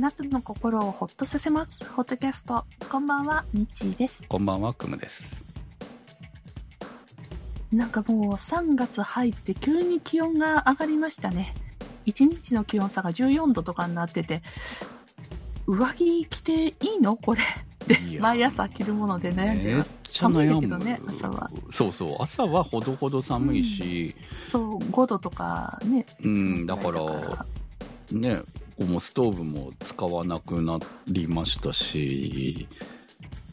[0.00, 1.84] あなたの心をほっとさせます。
[1.84, 2.64] ホットキャスト。
[2.88, 4.26] こんばんは、みちーです。
[4.26, 5.44] こんばんは、くむです。
[7.70, 11.54] なんかもう3月入って急に気温が上がりましたね。
[12.06, 14.40] 1日の気温差が14度とかになってて、
[15.66, 17.16] 上着着ていいの？
[17.16, 17.42] これ。
[18.18, 20.00] 毎朝着るもので悩んでます。
[20.02, 21.50] めっちゃ悩む寒いんだけどね、朝は。
[21.70, 24.16] そうそう、朝はほどほど寒いし、
[24.48, 26.06] そう、5度とかね。
[26.24, 27.06] うん、だから
[28.10, 28.16] そ
[28.80, 32.66] のぐらいだかね、もうストーブも使わなくなりましたし、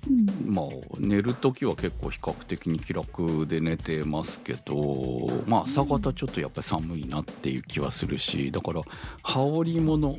[0.09, 0.65] うんまあ、
[0.99, 8.81] 寝るときは結構比較的に気楽で寝てますけど、まあ、朝方ちょっとやっぱり寒いなっていう気はするし、だから、
[9.23, 10.15] 羽織物、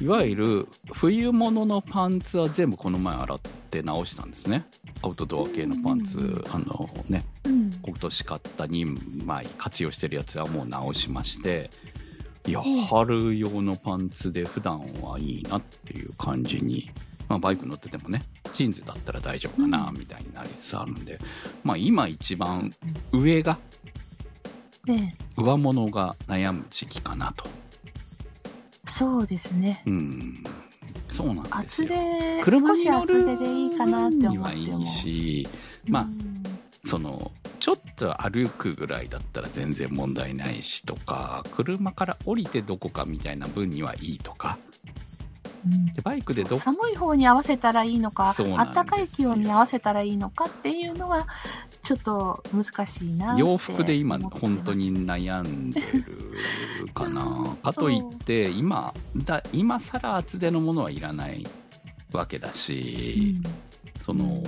[0.00, 4.66] いわゆる冬物のパンツは全部この前洗って直したんですね。
[5.02, 7.70] アウトドア系のパンツ、うんあのね、うん。
[7.82, 11.70] 今年買った2枚活用してるやつはもう直しまして、
[12.46, 16.88] いや、うん春用のパンツで普段はいいなっていう感じに、
[17.28, 21.18] まあ、バイク乗っててもね、ジーンズだったら大丈夫かな、みたいになりつつあるんで、
[21.62, 22.72] まあ今一番
[23.12, 23.58] 上が、
[24.86, 27.44] ね上物が悩む時期かなと。
[28.84, 29.82] そうですね。
[29.86, 30.44] うん。
[31.08, 31.88] そうなんです厚よ。
[31.88, 34.44] 手、車に乗る厚手でいいかなって思にっても。
[34.44, 35.48] はいいし、
[35.88, 36.33] まあうん
[36.84, 44.58] そのちょっと歩くぐらいだったら全然問題ないしとか車から降りてどこかみたいな分にはいいとか。
[45.66, 45.86] うん。
[45.86, 51.26] でバイクでど寒い方に合わせたらいいのか暖かい気温に合わせたらいいのかっていうのは
[51.82, 57.56] ちょっと難しいな洋服で今本当に悩んでるかな。
[57.62, 61.46] かといって今だ今更厚手のものはいらない
[62.12, 63.36] わけだし、
[64.04, 64.42] その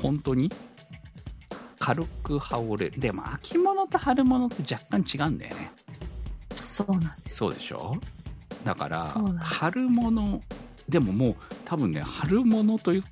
[0.00, 0.50] 本当に
[1.80, 3.00] 軽く羽織れる。
[3.00, 5.72] でも秋物と春物って若干違うんだよね。
[6.52, 7.36] うんそうなんです。
[7.36, 7.92] そうでしょ？
[8.64, 9.00] だから
[9.40, 10.40] 春物。
[10.88, 13.02] でももう多分ね春物と言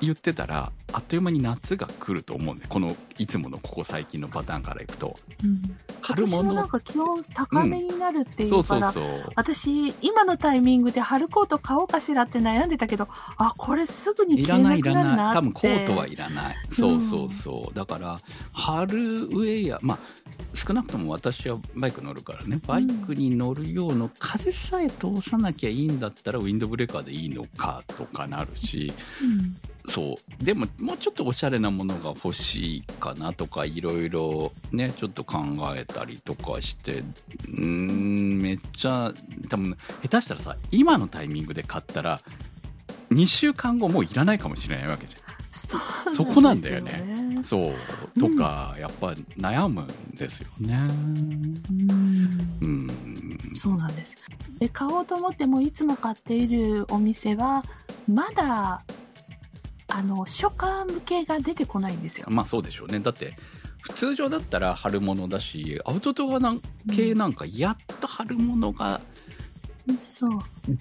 [0.00, 5.16] 言ってたらあっという間に夏が来ると思うんでこのいつものここ最近のパターンからいくと。
[5.44, 5.76] うん。
[6.00, 15.38] 春今年もな物んか気温高めになるっていそううから、そうそう私今のタイミングで春コート買おうかしらって悩んでたけどあこれすぐにいらな着れないくいらなるなって。
[15.38, 16.56] 多分コートはいらない。
[16.70, 17.74] そうそうそう。
[17.74, 18.18] だから
[18.52, 19.98] 春ウェアまあ
[20.54, 22.60] 少なくとも私はバイク乗るからね。
[22.66, 28.92] バイクに乗る用の風さえ通さなきゃいいんだったらウィンドブレーカーでいいのかとかなるし
[29.22, 29.56] うん
[29.88, 30.44] そう。
[30.44, 35.38] でももうちょっとおしゃれなものが欲しいかなとかいろいろねちょっと考
[35.76, 36.98] えたりとかして。
[36.98, 39.12] うーんめっちゃ
[39.48, 42.20] 多分下手したらさ今のタイミングで買ったら
[43.10, 45.16] 2週間後もういらないかもしれないわけじ
[45.50, 46.92] そうそこなんだよね。
[46.92, 47.44] ねゃん。
[47.44, 50.76] そうとか、やっぱ悩むんですよね。
[50.76, 52.58] うん。
[52.60, 52.88] うん。
[53.54, 54.16] そうなんです。
[54.58, 57.64] で、買おうと思っても、いつも買っているお店は、
[58.06, 58.82] まだ、
[59.98, 62.26] あの、初夏向けが出てこないんですよ。
[62.30, 63.00] まあそうでしょうね。
[63.00, 63.32] だって
[63.82, 66.60] 普通常だったら春物だしアウトドアなん
[66.94, 69.00] 系なんかやっと春物が。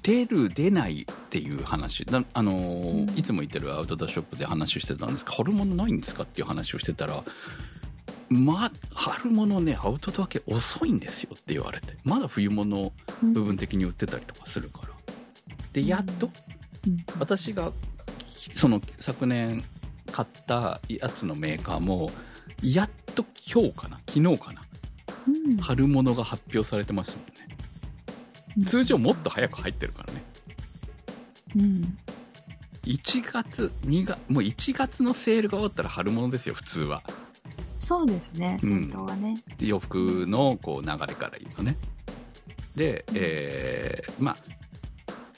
[0.04, 2.04] 出る出ないっていう話。
[2.06, 3.18] だあのーうん。
[3.18, 7.24] いつも行ってるアウトドアショップで話してたんですけど春物ないんですかっていう話をしてたら
[8.28, 11.96] まあ春物ねアウトドア系遅いんですよって言われて。
[12.04, 12.92] まだ冬物
[13.24, 14.90] うん部分的に売ってたりとかするから。
[15.72, 16.30] でやっと
[16.86, 16.98] うん。
[17.18, 17.72] 私が
[18.54, 19.64] その昨年
[20.12, 22.10] 買ったやつのメーカーも
[22.62, 24.62] やっと今日かな昨日かな
[25.28, 25.58] うん。
[25.58, 27.26] 春物が発表されてましたもん
[28.64, 28.68] ね。
[28.68, 30.24] 通常もっと早く入ってるからね。
[31.56, 31.98] うん。
[32.84, 37.04] 1月2月もう1月のセールが終わったら春物ですよ普通は。
[37.80, 38.60] そうですね。
[38.64, 38.90] うん。
[38.90, 39.36] 本当はね。
[39.60, 41.76] 洋服のこう流れから言うとね。
[42.76, 44.57] で、えーまあ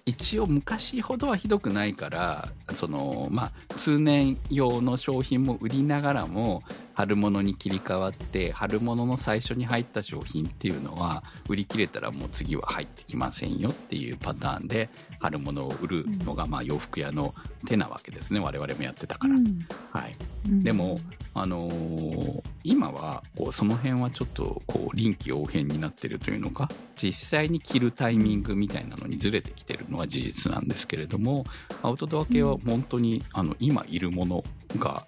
[0.09, 6.63] 一応昔ほどはひどくないからそのまあ通年用の商品も売りながらも
[6.99, 17.33] 春物に切り替わって春物の最初に入った商品っていうのは売り切れたらもう次は入ってきませんよっていうパターンで春物を売るのがまあ洋服屋の
[17.65, 19.59] 手なわけですね我々もやってたから、うん。
[19.91, 20.15] はい、
[20.49, 20.61] うん。
[20.61, 20.99] でも、
[21.33, 26.69] あのー今はこうその辺はちょっとこう臨機応変になってるというのか
[27.01, 31.45] 実際に着るタイミングみたいなのにずれてきてるのは事実なんですけれども
[31.81, 34.43] アウトドア系は本当にあの今いるもの
[34.77, 35.05] が、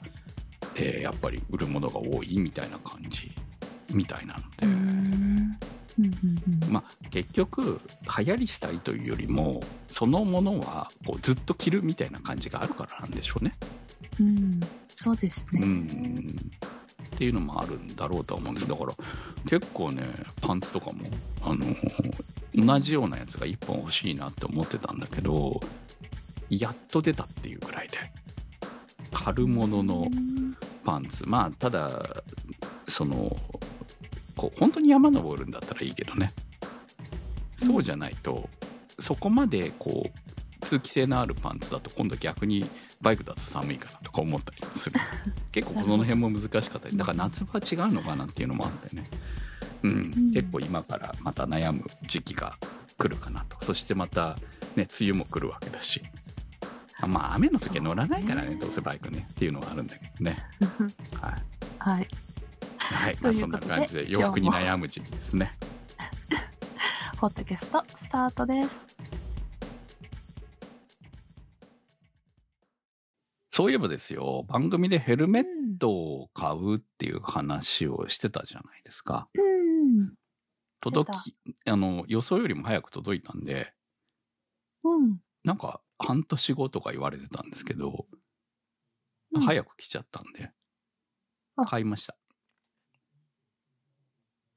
[0.76, 3.32] えーやっぱり売るものが多いみたいな感じ
[3.94, 4.68] みたいなので、
[6.70, 7.82] まあ、結局
[8.18, 13.52] 流行りしたいというよりもそのものはこうずっと着るみたいな感じがあるからなんでしょうね。
[14.20, 14.60] うん。
[14.94, 15.62] そうですね。
[15.62, 16.52] うん。
[17.04, 18.68] っていうのもあるんだろうとは思うんです。
[18.68, 18.94] だから
[19.48, 20.04] 結構ね
[20.42, 21.04] パンツとかも
[21.42, 21.76] あの
[22.56, 25.60] 同じようなやつが1本欲しいなって思ってたんだけど
[26.50, 27.98] やっと出たっていうぐらいで
[29.12, 30.06] 軽物の
[30.84, 31.28] パンツ。
[31.28, 32.24] まあただ
[32.88, 33.36] その
[34.36, 36.32] こう本当に山登るんだったらいいけどね。
[37.58, 38.50] そうじゃないと、
[39.00, 42.66] そこまでこう通気性のあるパンツだと今度逆に
[43.02, 45.00] バイクだと寒いかなとか思ったりする。
[45.52, 46.98] 結構この辺も難しかったり。
[46.98, 49.04] だから夏場は違うのかなっていうのもあってね、
[49.84, 49.92] うん。
[50.30, 50.32] ん。
[50.34, 52.58] 結構今からまた悩む時期が
[52.98, 53.64] 来るかなと。
[53.66, 54.38] そしてまた
[54.76, 56.02] ね梅雨も来るわけだし。
[56.06, 56.21] あ
[57.08, 60.38] まあ雨の時は乗らないからねねどうせバイクねっていうのはあるんだけどね
[61.20, 61.34] はい
[61.82, 62.08] はい。
[62.78, 65.52] はい、まあ、そんな感じで洋服に悩む時期ですね。
[67.18, 68.86] ポッドキャストスタートです。
[73.50, 75.78] そういえばですよ、番組でヘルメッうん。
[75.80, 79.28] トを買うっていう話をしてたじゃないですか。
[79.34, 80.14] うん。
[80.82, 83.74] 届き、あの、予想よりも早く届いたんで、
[84.84, 85.18] うん。
[85.44, 88.06] なんか半年後とか言われてたんですけど、
[89.34, 90.52] うん早く来ちゃったんで、
[91.56, 92.18] あ買いました。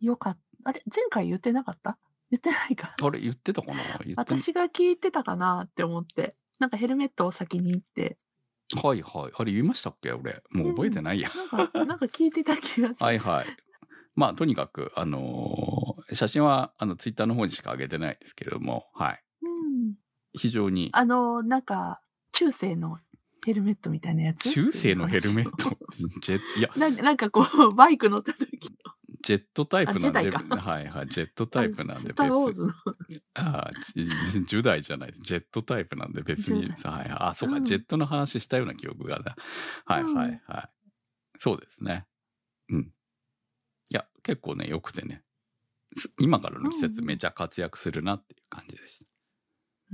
[0.01, 0.41] よかった。
[0.71, 1.99] あれ前回言ってなかった？
[2.31, 2.95] 言ってないか。
[3.01, 3.77] あれ言ってたかな？
[4.17, 6.35] 私が聞いてたかなって思って。
[6.59, 8.17] なんかヘルメットを先に言って。
[8.83, 9.33] はいはい。
[9.37, 10.11] あれ言いましたっけ？
[10.13, 10.43] 俺。
[10.51, 11.29] もう覚えてないや。
[11.53, 12.97] なんか、なんか聞いてた気がする。
[13.05, 13.47] はいはい。
[14.17, 19.24] まあ、とにかく、あのー写真は、あの、ツイッターの方にしか上げてないですけれども、はい。
[20.35, 20.41] うん。
[20.41, 22.01] 非常に、あの、なんか、
[22.33, 22.99] 中世の
[23.45, 24.51] ヘルメットみたいなやつ？
[24.51, 25.77] 中世のヘルメット？
[26.23, 28.49] ジェいや、なんかなんかこう、 バイク乗った時
[28.85, 28.95] の。
[29.23, 32.73] ジェットタイプなんで、はいはい、ジェットタイプなんでスター・ウォーズの。
[33.35, 35.23] ああ、じ10代じゃないです。
[35.23, 39.35] ジェットタイプなんで別に10、はい、あ、そうか、うんジェットの話したような記憶がな。
[39.87, 40.71] はいはいはい。
[41.39, 42.07] そうですね。
[42.69, 42.81] うん。
[42.83, 45.23] いや、結構ね、良くてね。
[45.97, 49.07] す今からの季節うんめちゃ活躍するなっていう感じです。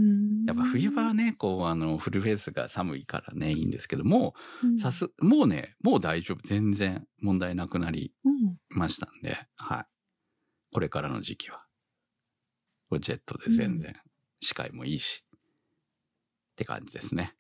[0.00, 6.40] うんやっぱ冬場はね、こう、あの、フルフェイスが寒いからね、いいんですけども、うんさす、もうね、もう大丈夫。
[6.42, 8.56] 全然問題なくなりうん。
[8.70, 9.86] ましたんで、はい。
[10.72, 11.64] これからの時期は。
[12.88, 13.94] これジェットで全然、
[14.40, 15.24] 視界もいいし、
[16.52, 17.36] って感じですね。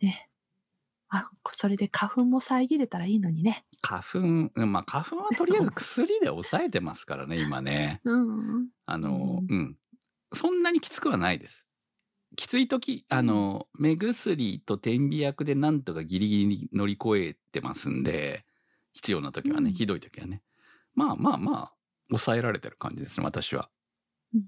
[0.00, 0.28] ね。
[1.08, 3.64] あ、それで花粉も遮れたらいいのにね。
[3.82, 4.22] 花粉、う
[4.64, 8.00] んまあ花粉はとりあえず薬で抑えてますからね、今ね。
[8.04, 8.16] う
[8.62, 8.68] ん。
[8.86, 9.76] あの、ううん。
[10.32, 11.66] そんなにきつくはないです。
[12.36, 18.44] きつい時、あの、目薬と点鼻薬でなんとかギリギリ乗り越えてますんで、
[18.92, 20.42] 必要な時はね、うんひどい時はね。
[20.94, 21.74] まあまあまあ、
[22.08, 23.68] 抑えられてる感じですね、私は。
[24.34, 24.42] うん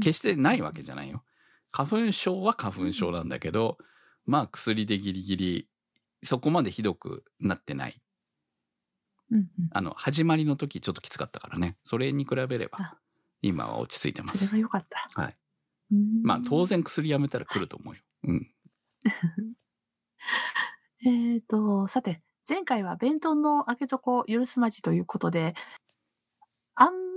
[0.00, 1.24] 決してないわけじゃないよ。
[1.72, 3.78] 花粉症は花粉症なんだけど、
[4.24, 5.68] まあ薬でギリギリ、
[6.22, 8.00] そこまでひどくなってない。
[9.32, 11.76] うんあの、始まりの時ちょっときつかったからね。
[11.84, 12.98] それに比べればあ、
[13.42, 14.62] 今は落ち着いてますそれが。
[14.62, 15.08] 良かった。
[15.20, 15.36] はい。
[15.92, 18.00] うんまあ当然薬やめたら来ると思うよ。
[18.24, 18.50] うん。
[21.04, 25.54] えっと、さて、前回は弁当の開け底許すまじということで、
[26.74, 27.09] アン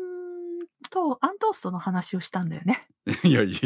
[0.93, 2.87] ト、アントーストの話をしたんだよね。
[3.25, 3.59] いやいや、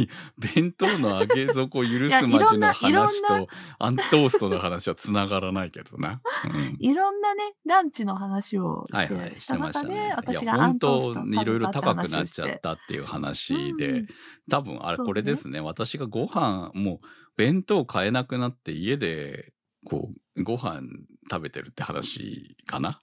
[0.55, 3.47] 弁当の揚げ底許すまじの話なと、
[3.77, 6.21] アントーストの話は繋がらないけどな。
[6.45, 6.77] うん。
[6.79, 10.13] いろんなね、ランチの話をして、はいはい、ししてたましたね。
[10.15, 14.07] 私がアントースト当いろいろ高くなっちゃってたっていう話で、うん
[14.49, 15.59] 多分あれこれですね。
[15.59, 19.53] 私がご飯、もう弁当買えなくなって家で、
[19.85, 20.83] こう、ご飯
[21.29, 23.01] 食べてるって話かな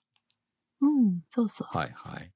[0.80, 1.78] うん、そうそう。
[1.78, 2.32] はいはい。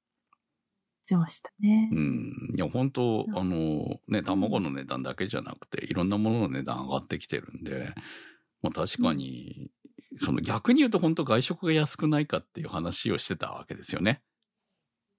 [1.08, 1.94] してましたねう。
[1.98, 2.52] ん。
[2.54, 7.94] いや、本当うんあの、ね、卵の値段だけじゃなくて、いろんなものの値段上がってきてるんで、
[8.62, 9.70] まあ確かに、
[10.18, 14.22] その逆に言うと本当外食が安くないかっていう話をしてたわけですよね。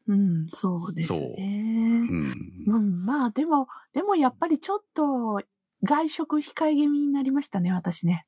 [0.08, 2.10] うん、そうですね。
[2.10, 2.34] うん。
[2.67, 5.41] うん、まあでも、でもやっぱりちょっと
[5.84, 8.25] 外食控え気味になりましたね、私ね。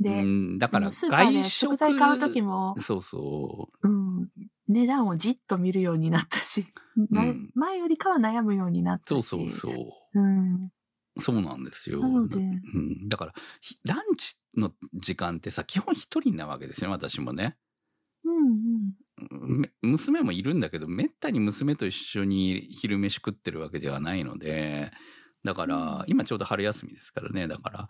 [0.00, 4.28] で、うん、だからあのスーパー食食材買うときも、そうそうん、
[4.68, 6.66] 値段をじっと見るようになったし、
[7.10, 9.00] 前うん前よりかは悩むようになっう。
[9.00, 9.22] たし。
[9.22, 9.70] そうそうそ
[10.14, 10.20] う。
[10.20, 10.70] うん。
[11.18, 12.00] そうなんですよ。
[12.00, 17.56] なのでうん、だから、ひランチの時間ってさ、基本一人なわけですよ、私もね。
[18.24, 18.48] うん
[19.48, 19.60] うん。
[19.60, 24.90] め娘もいるんだけど、めったに娘と一緒に昼飯食ってるわけではないので、
[25.44, 27.88] だから、うん今ちょうど春休みですからね、だから、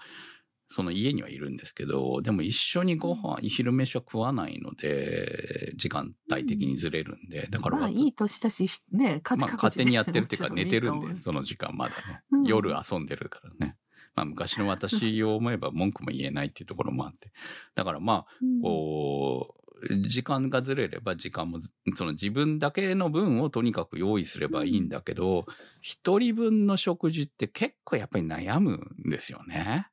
[0.69, 11.15] その家にはいるんですけど、でも一緒にご飯、昼飯は食わないので、時間帯的にずれるんで、だからまあいい年だし、ね、かまあ、勝手にやってるっていうか、寝てるんで。
[11.15, 12.23] その時間まだね。
[12.31, 13.77] うん夜遊んでるからね。
[14.15, 17.31] まあ、昔の私を思えば文句も言えないっていうところもあって。
[17.75, 25.47] だからまあ、うんこう、時間がずれれば時間もず、その自分だけの分をとにかく用意すればいいんだけど、
[25.81, 28.73] 一、人分の食事って結構やっぱり悩む
[29.07, 29.89] んですよね。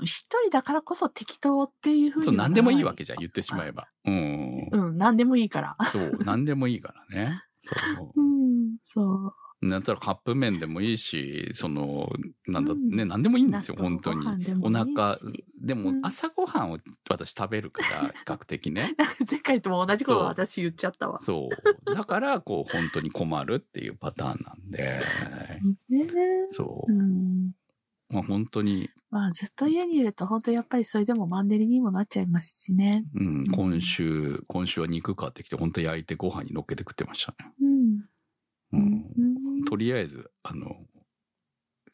[0.00, 3.88] 一人だからこそ適当っていうふうにそう、は何でもいいわけじゃん、言ってしまえば。
[4.04, 4.68] うん。
[4.70, 5.76] うん、何でもいいから。
[5.90, 7.42] そう、 何でもいいからね。
[7.62, 7.74] そ
[8.16, 8.22] うう。
[8.22, 9.34] ん、そう。
[9.62, 12.10] なんたらカップ麺でもいいし、その、
[12.48, 14.26] なんだ、うんね、何でもいいんですよ、本当に。
[14.60, 15.16] お腹、
[15.60, 18.96] でもうん朝ごはんを私食べるから、 比較的ね。
[19.30, 21.20] 前回とも同じこと私言っちゃったわ。
[21.22, 21.94] そう。
[21.94, 24.98] だから、こう、本当に困るっていうパターンなんで、
[25.88, 26.08] ね
[26.48, 26.96] そうう。
[26.96, 27.52] ん。
[28.12, 33.04] まあ本当に、まあずっと家にいると本当やっぱりそれでもマンネリにもなっちゃいますしね。
[33.14, 37.52] うん、今週、今週は肉買ってきて、本当焼いてご飯に乗っけて食ってましたね。
[37.60, 38.00] うん。
[38.72, 38.76] う。
[38.76, 39.64] うんん。
[39.64, 40.76] とりあえず、あの、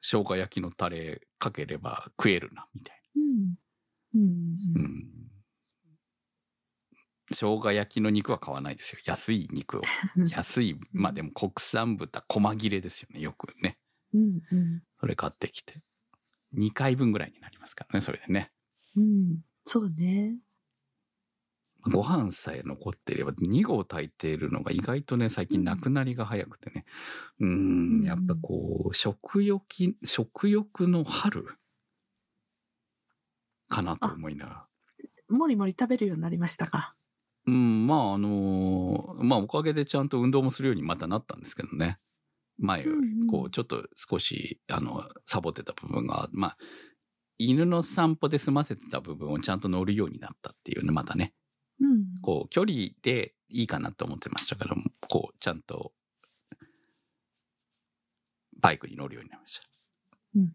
[0.00, 3.54] 生姜焼きのタレかければ食えるな、みたいうん。
[4.14, 4.56] うん。
[4.74, 4.80] な。
[4.80, 5.06] うん。
[7.30, 8.98] 生姜焼きの肉は買わないですよ。
[9.04, 9.82] 安い肉を。
[10.30, 13.78] 安い、まあでも国産豚、細切れですよね、よくね。
[14.14, 14.40] うん。
[14.50, 14.82] うん。
[15.00, 15.82] それ買ってきて。
[16.52, 18.52] 2回分ぐらいになりますからね、それでね。
[18.96, 19.40] うん。
[19.64, 20.38] そうね。
[21.90, 26.84] ご飯さえ残っていれば2合炊いているのが意外とね、最近なくなりが早くてね。
[27.40, 29.68] うーん、やっぱこう、食欲、
[30.04, 31.58] 食欲の春
[33.68, 34.68] かなと思いながら。
[35.28, 36.94] もりもり食べるようになりましたか？
[37.46, 41.98] うん、まああのまあおかげでちゃんと運動もするようにまたなったんですけどね。
[42.58, 46.56] 前より、こう、ちょっと少し、あの、サボってた部分が、まあ、
[47.38, 51.34] 犬の散歩で済ませてた部分をちゃんと乗るようになったっていうね、またね。
[51.80, 52.20] うん。
[52.20, 55.92] こう、距離でいいかなと思ってましたけども、こう、ちゃんと、
[58.60, 59.68] バイクに乗るようになりました。
[60.34, 60.52] うん。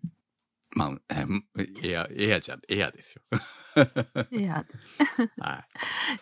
[0.75, 3.22] まあ、えーエア、エアじゃ、エアですよ。
[4.32, 4.65] いや、
[5.39, 5.65] は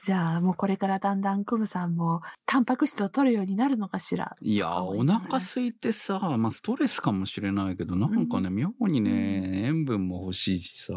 [0.06, 4.36] じゃあもうこれからだんだんクムさんもタンパク質を取るようになるのかしら？
[4.42, 4.54] い。
[4.54, 10.94] いやー、お腹空いてさ、まあ、ストレスかもしれないけど、なんかね、妙にね、塩分も欲しいしさ、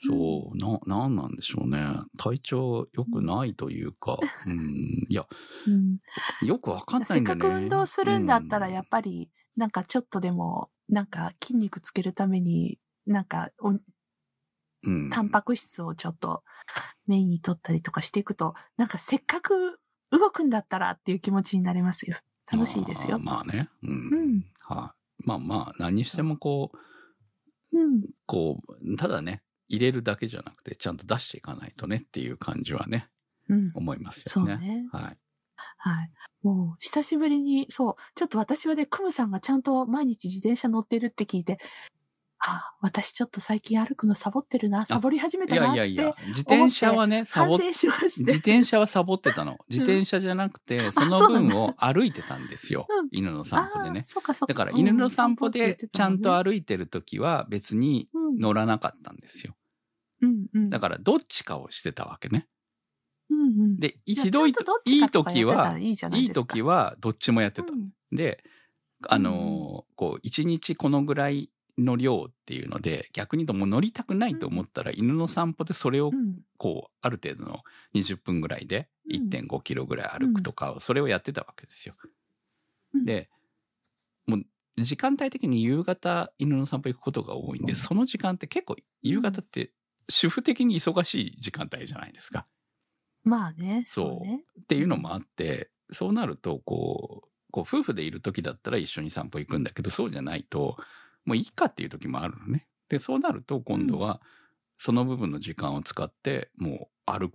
[0.00, 1.84] そう、な、なんなんでしょうね。
[2.16, 5.26] 体調良くないというか、うん、いや、
[5.66, 5.98] うん。
[6.46, 7.42] よくわかんなせっいんだよね。
[7.42, 16.42] かく運動するんだったらうんやっぱりなんかちょっとでもなんか筋肉つけるためになんかおうんタンパク質をちょっと
[17.06, 19.80] メインに取ったりとかしていくとなんかせっかく
[20.10, 22.16] 動くんだったらっていう気持ちになりますよ。
[22.50, 23.18] 楽しいですよ。
[23.18, 23.68] まあまあね。
[23.82, 23.90] うん。
[23.90, 24.44] うん。
[24.62, 25.26] はい。
[25.26, 28.02] まあまあ、何にしてもこう、うん。
[28.26, 33.08] こう、ただね、入れるだけじゃなくて、ちゃんと出していかないとねっていう感じはね、
[33.48, 33.70] うん。
[33.74, 34.54] 思いますそよね。
[34.54, 34.88] うね。
[34.92, 35.18] はい。
[35.76, 36.10] はい。
[36.42, 41.58] もう、久しぶりに、そう、ちょっと私はね、クムさんがちゃんと毎日自転車乗ってるって聞いて、
[42.40, 47.64] ああ、私ちょっと最近歩くのサボってるな、サボり始めいたなってやいやいや、自転車はね、サボって。
[47.66, 49.58] 自転車はサボってたの。
[49.68, 53.08] 自転車じゃなくて、その分を歩いてたんですようん。
[53.10, 54.04] 犬の散歩でね。
[54.06, 54.52] そうかそうか。
[54.52, 56.52] だから犬の散歩でちゃんとる。
[56.52, 59.56] 歩いてる時は別にうん乗らなかったんですよ。
[60.22, 60.68] うんうん。
[60.68, 62.46] だからどっちかをしてたわけね。
[63.30, 63.76] うんうん。
[63.78, 67.72] で、ひどいといい時はいい時はどっちもやってた。
[67.72, 68.42] うんで、
[69.06, 77.62] あのーこう、一日このぐらいの量っていうので、逆に言うともう乗りたくないと思ったら、犬の散歩でそれをうんこう、ある程度の
[77.94, 81.94] 20分ぐらいでうん1.5キロぐらい歩くとかを、それをやってたわけですよ。
[82.94, 83.28] うんで、
[84.26, 89.72] もう、時間帯的に夕方犬の散歩行くことが多いんで、その時間って結構、夕方って
[90.08, 92.46] 主婦的に忙しい時間帯じゃないですか。
[93.28, 94.44] まあね、そうね。
[94.62, 100.76] っていうのもあって、そうなると、こう、こう夫婦でいる時だったら一緒に散歩行くんだけど、そうじゃないと、
[101.24, 102.66] もういいかっていう時もあるのね。
[102.88, 104.20] で、そうなると今度は、
[104.76, 107.34] その部分の時間を使って、もう歩く、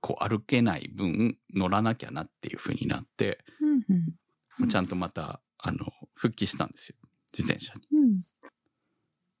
[0.00, 4.14] こう歩けない分乗らなきゃなっていう風になって、うんうん
[4.58, 5.78] もうちゃんとまた、あの、
[6.14, 6.96] 復帰したんですよ。
[7.36, 7.98] 自転車に。
[7.98, 8.22] うん。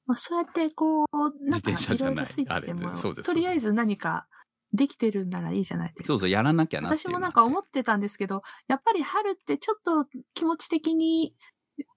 [0.06, 4.26] まあ、そうやって、こう、なんか、自転車じゃないいろいろスイッチであもれそうですとりあえず何か
[4.74, 6.06] できてるんならいいじゃないですか。
[6.08, 11.34] そうそう、やらなきゃな私もなんか思ってたんですけど、やっぱり春ってちょっと気持ち的に、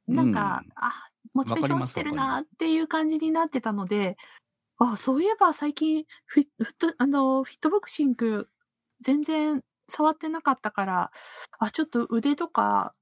[0.08, 0.92] なんか、うんあ、
[1.34, 4.16] モチベーション落ちてるなっていう感じになってたので、
[4.78, 8.48] あ、そういえば最近フィフット、あの、フィットボクシング
[9.02, 11.12] 全然触ってなかったから、
[11.60, 12.94] あ、ちょっと腕とか、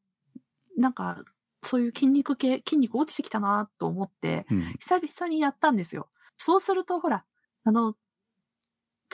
[0.78, 1.24] なんか、
[1.62, 6.10] そういう筋肉系、筋肉落ちてきたなと思って、うん久々にやったんですよ。
[6.38, 7.26] そうすると、ほら、
[7.66, 7.96] あの、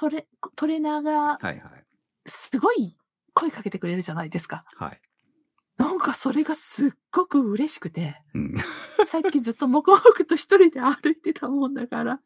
[0.02, 1.62] トレ、トレーナーが、はいはい。
[2.26, 2.98] すごい
[3.36, 4.66] 声かけてくれるじゃないですか。
[4.76, 5.00] はい。
[5.78, 8.56] なんかそれがすっごく嬉しくて、うん。
[9.06, 12.20] さっきずっと黙々と一人で歩いてたもんだから、ま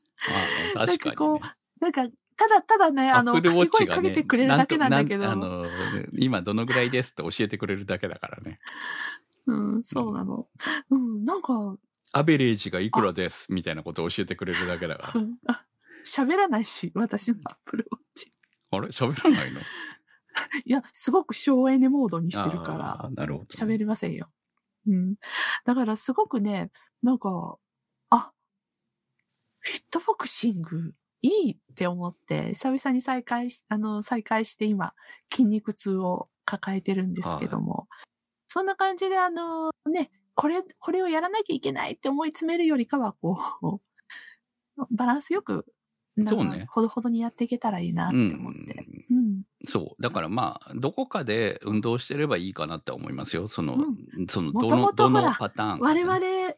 [0.78, 1.40] あね、確かに、ね。
[1.82, 5.30] なんかただただね、あの、ね、掛け声かけてくれるだけなんだけど。
[5.30, 5.66] あの、
[6.18, 8.62] 今どのぐらいですって教えてくれるだけだからね。
[9.48, 10.48] うん、そうなの。
[10.92, 11.76] うん、なんか、
[12.14, 15.14] アベレージがいくらですみたいなことを教えてくれるだけだか
[15.46, 15.60] ら。
[16.06, 18.30] 喋らないし、私のアップルウォッチ。
[18.72, 18.88] あれ？
[18.88, 19.62] 喋らないの？
[20.66, 23.10] いや、すごく省エネモードにしてるから。
[23.46, 24.30] 喋りませんよ。
[24.88, 25.16] うん。
[25.66, 26.72] だからすごくね、
[27.02, 27.58] なんか、
[28.10, 28.34] あ、
[29.60, 34.94] フィットボクシングいいって思って、久々に再開し、あの、再開して今、
[35.32, 37.88] 筋肉痛を抱えてるんですけども、
[38.48, 43.76] そんな感じであの、ね、これ、これをやらなきゃいけないって思い詰めるよりかは、こう、
[44.92, 45.66] バランスよく、
[46.26, 48.86] そうねほどほどにやっていけたらいいなって思って。
[49.12, 49.42] うん。
[49.66, 50.02] そう。
[50.02, 53.48] だからまあ、どこかで運動してればいいかなって思いますよ。
[53.50, 53.78] その、う
[54.30, 56.54] その、もどの、ともとほらどのパターンかね、我々、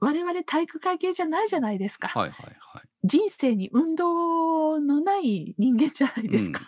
[0.00, 2.08] 我々体育会系じゃないじゃないですか。
[2.08, 2.82] はいはいはい。
[3.04, 6.62] 人生に運動のない人間じゃないですか。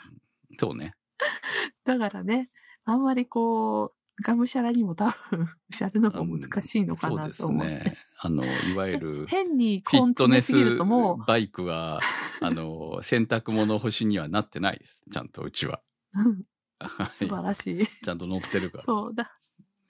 [0.50, 0.94] うん、そうね。
[1.84, 2.48] だからね、
[2.84, 5.46] あんまりこう、がむしゃらにも多分、
[5.80, 7.68] やるのが難しいのかなと思って。
[7.68, 7.98] そうですね。
[8.18, 12.00] あの、いわゆる、変にフィ根ットネスるともバイクは、
[12.42, 15.02] あの、洗濯物干しにはなってないです。
[15.10, 15.80] ちゃんとうちは。
[17.14, 17.86] 素晴らしい。
[17.86, 18.84] ちゃんと乗ってるから。
[18.84, 19.38] そうだ。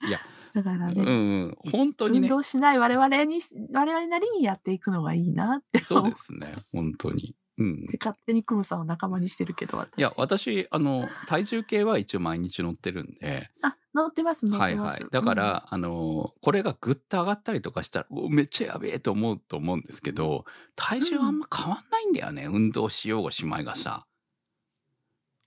[0.07, 0.19] いや、
[0.53, 1.57] だからね、うんうん。
[1.71, 2.29] 本当に運ね。
[2.29, 3.39] 動しない我々に、
[3.73, 6.55] 我々なりにやっていくのがいいなってそうですね。
[6.71, 7.35] 本当に。
[7.57, 7.87] うん。
[7.87, 9.99] て、勝手にクムさんを仲間にしてるけど、私。
[9.99, 14.97] いや、私、あの、体重計は一応毎日乗ってるんで、あ、乗ってます、乗ってます。
[14.97, 15.11] はいはい。
[15.11, 20.45] だから、あの、これがぐっと上がったりとかしたら、おめっちゃやべえと思うと思うんですけど、
[20.75, 22.45] 体重あんま変わんないんだよね。
[22.45, 24.05] 運動しようがしまいがさ。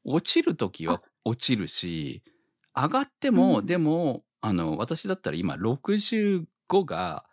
[0.05, 2.23] 落ちるときは落ちるし、
[2.75, 7.27] 上がっても、うんでも、あの、私だったら今65が、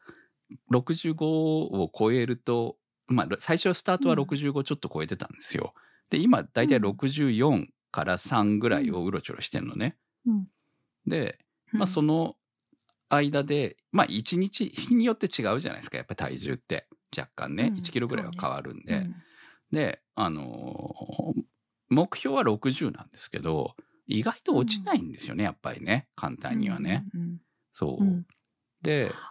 [0.72, 2.78] 65を超えると、
[3.08, 5.74] まあ、最初スタートはうん65ちょっと超えてたんですよ。
[6.10, 9.98] で、今、だいたい64から3ぐらいをうろちょろしてんのね。
[10.26, 10.48] うん
[11.06, 11.40] で、
[11.74, 12.36] うんまあ、その
[13.10, 16.88] 間で、まあ、1日、日によって違うじゃないですか、やっぱり体重って。
[17.18, 18.98] 若干ね、うん1キロぐらいは変わるんで。
[18.98, 19.16] うん
[19.72, 21.44] で、あのー
[21.90, 23.76] 目標は60なんですけど、
[24.08, 26.10] 意外と落ちないんですよね、やっぱりね。
[26.16, 27.06] 簡単にはね。。
[27.14, 27.42] うんうん
[27.74, 28.26] そう。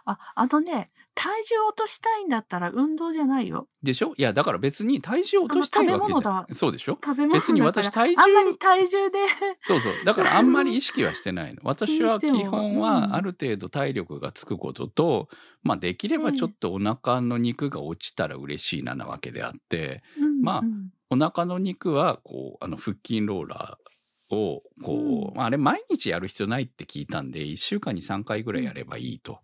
[0.05, 3.67] あ、あのね、体重落としたいんだったら運動じゃないよ。
[3.81, 4.13] でしょ？
[4.17, 6.47] いや、だから別に体重落としたいわけじゃあの食べ物だ。
[6.53, 6.97] そうでしょ？
[7.03, 9.19] 食べ物別に私体重あんまり体重で、
[9.63, 9.93] そうそう。
[10.05, 11.61] だから あんまり意識はしてないの。
[11.63, 15.29] 私は基本はある程度体力がつくことと、
[15.63, 20.03] まあできればちょっとお腹の肉が落ちたら嬉しいななわけであって、
[20.41, 20.89] まあうん。
[21.09, 23.86] お腹の肉はこう、あの腹筋ローラー
[24.29, 29.39] をこう、うんまああれ毎日やる必要ないって聞いたんで、1週間に3回ぐらいやればいいと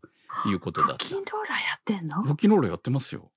[0.46, 1.06] いうことだった。
[1.06, 2.22] 腹筋ローラーやってんの？
[2.24, 3.32] 腹筋ローラーやってますよ。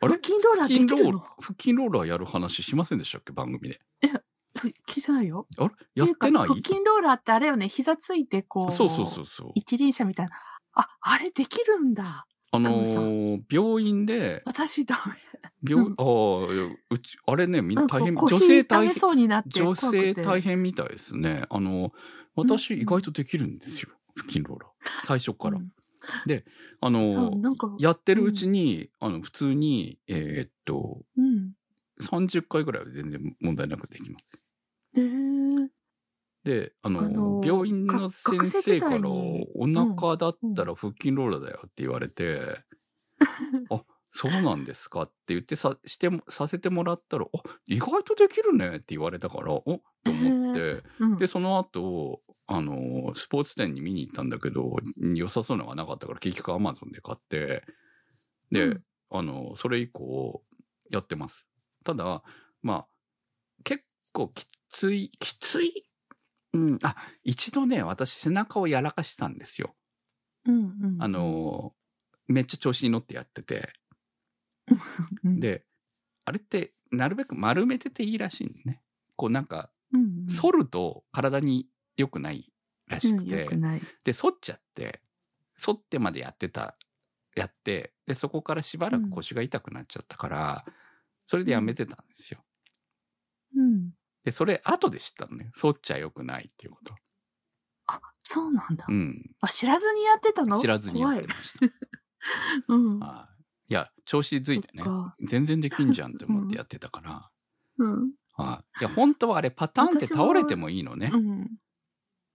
[0.00, 1.20] あ腹れ筋ローラーで腹筋ローきるの？
[1.20, 3.32] 腹筋ローラーやる話しませんでしたっけ？
[3.32, 3.80] 番組で。
[4.54, 5.46] 腹筋ないよ。
[5.58, 5.70] あれ？
[5.94, 6.48] やってない？
[6.48, 9.50] 腹筋ローラーってあれよね、膝ついてこう、そうそうそうそう。
[9.54, 10.32] 一輪車みたいな。
[10.74, 12.26] あ、あれできるんだ。
[12.50, 15.14] あのー病院で、私ダメ。
[15.68, 18.94] 病、うんああ、うち、あれね、みんな大変、女性大変、
[19.46, 19.74] 女。
[19.74, 21.44] 性大変みたいですね。
[21.50, 21.92] あの、
[22.34, 23.90] 私うん意外とできるんですよ。
[24.16, 25.06] 腹筋ローラー。
[25.06, 25.58] 最初から。
[25.58, 25.72] うん
[26.80, 31.52] ああの、なんか、やってるうちに、あの、普通に、えーっと、うん。
[32.00, 34.40] 30回ぐらいは全然問題なくできます。
[34.94, 35.68] えー、
[36.48, 42.64] で、あの、あの病院の先生から、お腹だったら腹筋ローラーだよって言われて、
[43.68, 51.18] あ、そうなんですかって言ってさ、しても、させてもらったら、あ、意外とできるねって言われたから、おと思って、うん。
[51.18, 54.74] で、その後、あの、スポーツ店に見に行ったんだけど、
[55.14, 57.62] 良さそうなのがなかったから、結局アマゾンで買って、
[58.50, 58.82] で、うん。
[59.10, 60.42] あの、それ以降、
[60.88, 61.50] やってます。
[61.84, 62.22] ただ、
[62.62, 62.86] まあ、
[63.64, 63.84] 結
[64.14, 65.87] 構きつい、きつい、
[66.52, 69.74] うん、あ、一度ね、私背中をやらかしたんですよ。
[70.46, 70.62] うんう
[70.98, 71.74] ん、あの、
[72.26, 73.70] めっちゃ調子に乗ってやってて。
[75.24, 75.64] うん、で、
[76.24, 78.82] あれって、なるべく丸めてていいらしいのね。
[79.16, 82.52] こうなんか、うんうん、反ると体に良くない
[82.86, 83.82] らしくうん、て、よくない。
[84.04, 85.02] で、反っちゃって、
[85.60, 86.76] 反ってまでやってた、
[87.34, 90.64] やって、で、そこからしばらく腰が痛くなっちゃったから、
[91.26, 92.42] それでやめてたんですよ。
[93.56, 93.90] うん。
[94.28, 95.50] で、それ後で知ったのね。
[95.54, 96.94] 反っちゃ良くないっていうこと。
[97.86, 98.84] あ、そうなんだ。
[98.86, 99.24] うん。
[99.40, 100.60] あ、知らずにやってたの？
[100.60, 101.66] 知らずにやってました。
[102.68, 102.98] うん。
[102.98, 103.30] は
[103.70, 103.72] い。
[103.72, 104.84] いや、調子づいてね
[105.22, 107.30] 全然できんじゃんって思ってやってたから。
[107.78, 108.12] うん。
[108.34, 108.80] はい。
[108.80, 111.16] いや、本当はあれパターンって倒れてもいいのねう。
[111.16, 111.48] ん。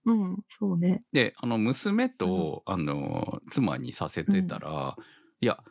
[0.06, 1.03] うん、そうね。
[1.12, 4.97] で、あの、娘と、あの、妻にさせてたら、
[5.41, 5.63] いや、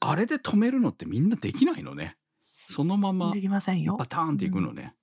[0.00, 2.18] あれで止めるのってみんなできないのね。
[2.68, 3.96] そのままできませんよ。
[3.96, 4.94] バターンっていくのね。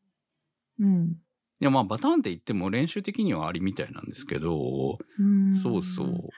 [0.82, 1.18] うん。
[1.62, 6.30] いや、まあ、バターンって言っても練習的にはありみたいなんですけど、うんそうそう。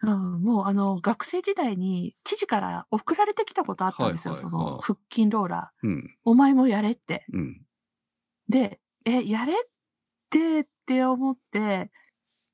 [0.00, 5.86] うん、もうあの、学生時代に知事から送られてきたことあったんですよ、はいはいそのはい腹筋ローラー。
[5.86, 7.24] うん、お前もやれって。
[7.32, 7.60] うん。
[8.48, 9.56] で、え、やれっ
[10.30, 11.90] てって思って、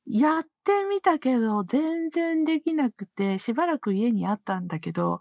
[0.06, 5.20] やってみたけど、全然できなくて、しばらく家にあったんだけど、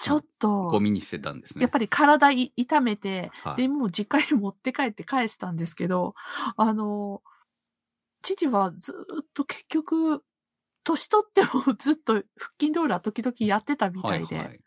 [0.00, 1.60] ちょっと、ゴミに捨てたんですね。
[1.62, 6.14] やっぱり体い痛めて、はいで、もう実家に持って帰って返したんですけど、
[6.56, 7.22] あの、
[8.22, 10.24] 父はずーっと結局、
[10.84, 12.24] 年取ってもずっと腹
[12.58, 14.60] 筋ローラー時々やってたみたいで、はいはい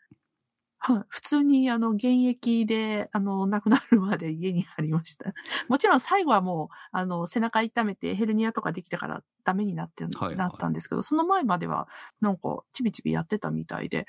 [0.77, 5.33] はい、普通にあの現役であの亡くなるまで家にありました。
[5.67, 11.87] もちろん最後はもうあの背中痛めてヘルニアとかできたからダメになって、はいはいなったんですけど、その前までは
[12.21, 14.05] なんかちびちびやってたみたいで、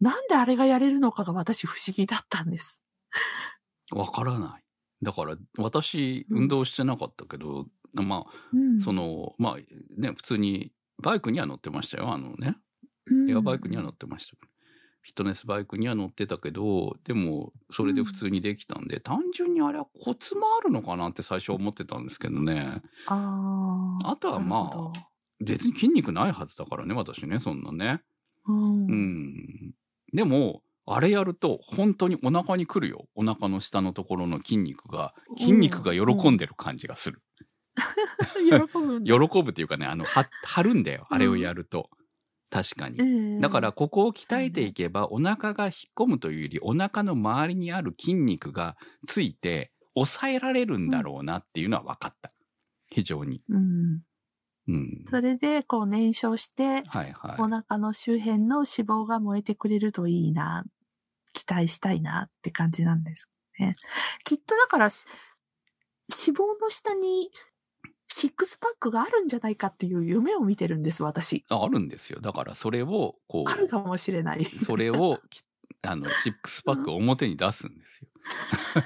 [0.00, 2.82] なんであれがやれるのかが私不思議だったんです。
[3.92, 4.62] わからない。
[5.02, 12.12] だから、私、うん運動してなかったけど、まうんあ、その、まあ、ね、普通に、バイクには乗ってましたよ。
[12.12, 12.56] あのね、
[13.06, 14.36] うんエアバイクには乗ってました。
[15.06, 22.82] フィットネスバイクには乗ってたけど、でも、それで普通にできたんで、単純にあれはコツもあるのかなって最初思ってたんですけどね。
[23.06, 24.92] あーあとはまあ、
[25.38, 28.02] 別に筋肉ないはずだからね、私ね、そんなね。
[28.48, 29.74] どうんうん。
[30.16, 33.06] でも、あれやると、本当にお腹に来るよ。
[33.14, 37.20] お腹の下のところの筋肉が、筋肉が喜んでる感じがする。
[38.50, 39.04] 喜ぶ。
[39.04, 41.06] 喜ぶっていうかね、あの、は張るんだよ。
[41.10, 41.90] あれをやると。
[42.48, 42.98] 確かに。
[42.98, 52.32] ええだから、ここを鍛えていけば、お腹が引っ込むというより、お腹の周りにある筋肉がついて、抑えられるんだろうなっていうのは分かった。
[52.88, 53.42] 非常に。
[53.50, 54.00] うん。
[54.68, 55.04] うん。
[55.08, 57.40] それで、こう燃焼して、はいはい。
[57.40, 60.64] お腹の周辺の脂肪が燃えてくれるといいな、
[61.32, 63.76] 期待したいなって感じなんですね。
[64.24, 65.04] きっとだから、し
[66.08, 67.30] 脂肪の下に
[68.08, 71.44] シックスパックがあるんじゃないかっていう夢を見てるんです、私。
[71.50, 72.20] ああるんですよ。
[72.20, 73.50] だから、それを、こう。
[73.50, 74.44] あるかもしれない。
[74.44, 75.42] それをき、
[75.82, 78.08] あの、シックスパックを表に出すんですよ。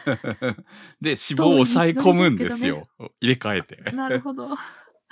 [1.01, 2.89] で、脂肪を抑え込むんですよ。
[3.21, 3.93] 入れ替えて。
[3.93, 4.57] なるほど。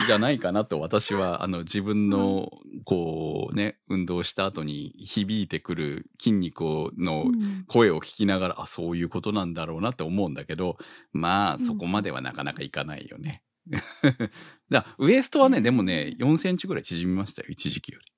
[0.06, 2.50] じゃないかなと私は、あの、自分の、
[2.84, 10.78] こうね、運動した後に響いてくる筋肉をのうん声を聞きながら、あ、そういうことなんだろうなって思うんだけど、
[11.12, 13.42] まあ、うんそこまではなかなかいかないよね。
[14.70, 18.12] だウエストはね、でもね、4センチぐらい縮みましたよ、一時期より。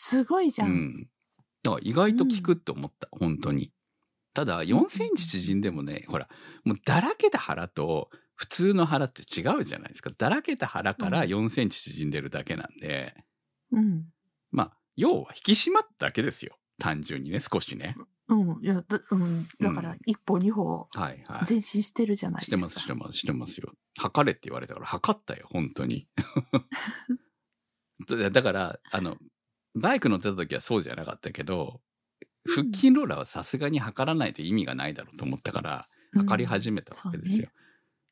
[0.00, 0.64] すごいじゃ。
[0.64, 1.08] うんん。
[1.64, 3.72] だから意外と効くって思った、本当に。
[4.32, 6.28] ただ、4センチ縮んでもね、ほら、
[6.62, 10.10] もうだらけた腹と普通の腹って違うじゃないですか。
[10.16, 13.16] だらけた腹から4センチ縮んでるだけなんで、
[13.72, 14.04] うん。
[14.52, 16.56] まあ、要は引き締まっただけですよ。
[16.78, 17.96] 単純にね、少しね。
[18.28, 18.58] うん。
[18.62, 21.50] いや、だ,、うん、だから、一歩二歩はいはい。
[21.50, 22.56] 前進してるじゃないですか。
[22.56, 23.72] してます、してます、してますよ。
[23.98, 26.06] 測れって言われたから測ったよ、本当に。
[28.06, 29.16] だだから、あの、
[29.74, 31.80] バイク乗ってた時はそうじゃなかったけど、
[32.46, 37.48] 腹筋ローラーはさすがに測らないと意味がないだろうと思ったから、測り始めたわけですよ。
[37.50, 37.67] う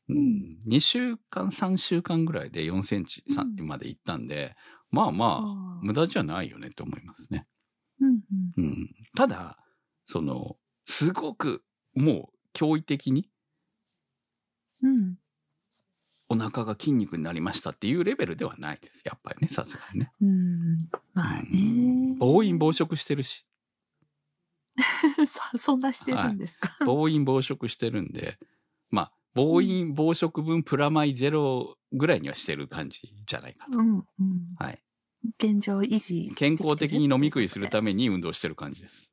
[0.08, 3.24] うんん、2週間、3週間ぐらいで4センチ
[3.62, 4.56] まで行ったんで、
[4.90, 7.46] まあまあ、あ無駄じゃないよねって思いますね。
[8.00, 8.20] うん
[8.56, 8.90] うんうん。
[9.16, 9.58] ただ、
[10.04, 11.64] その、すごく、
[11.94, 13.28] もう、驚異的に
[14.82, 15.16] うん
[16.28, 19.02] お腹が筋肉になりましたっていうレベルではないです。
[19.04, 20.10] やっぱりね、さすがにね。
[20.20, 20.78] うん。
[21.14, 22.16] まあうんね。
[22.18, 23.46] 暴飲暴食してるし、
[25.26, 26.84] そそんなしてるんですか？
[26.84, 28.38] 暴飲暴食してるんで、
[28.90, 33.78] まあ、暴飲暴食分プラマイゼロぐらいにはしてる感じじゃないかと。
[33.78, 34.04] うんうん。
[34.58, 34.82] はい。
[35.38, 36.34] 現状維持。
[36.34, 37.92] 健康的に飲み食いするため。
[37.92, 39.12] めに運動してる感じです。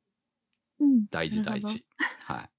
[0.80, 1.06] うん。
[1.10, 1.84] 大事大事。
[2.24, 2.50] はい。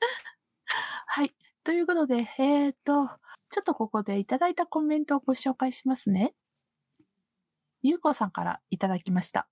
[1.06, 1.34] はい。
[1.64, 3.08] ということで、えっ、と、
[3.48, 6.34] ちょっとここでいただいたコメントをご紹介しますね。
[7.82, 9.48] ゆうこさんからいただきました。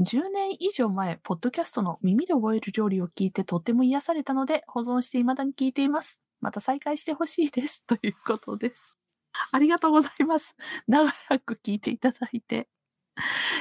[0.00, 6.20] 10年以上前、ポッドキャストの耳で覚える料理を聞いてとても癒されたので、保存して未だに聞いています。
[6.40, 7.84] また再開してほしいです。
[7.86, 8.96] ということです。
[9.52, 10.56] ありがとうございます。
[10.88, 12.68] 長らく聞いていただいて。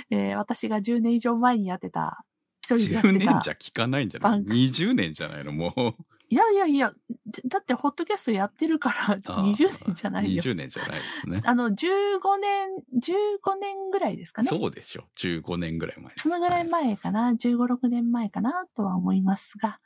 [0.10, 2.26] えー私が10年以上前にやってた、
[2.62, 3.34] 一人でやって10た。
[3.36, 4.32] 年じゃ効かないんじゃない？
[4.32, 5.52] 番 ?20 年じゃないの？
[5.52, 6.04] もう。
[6.34, 6.92] いやいやいや、
[7.28, 10.42] じだって、ホットキャストやってるから、20 年じゃないよ。
[10.42, 11.42] 20年じゃないですね。
[11.46, 12.70] あの、15年、
[13.00, 14.48] 15年ぐらいですかね。
[14.48, 15.06] そうでしょ。
[15.18, 16.24] 15年ぐらい前です。
[16.24, 19.80] そのぐらい前かな、15、6年前かな、とは思いますが。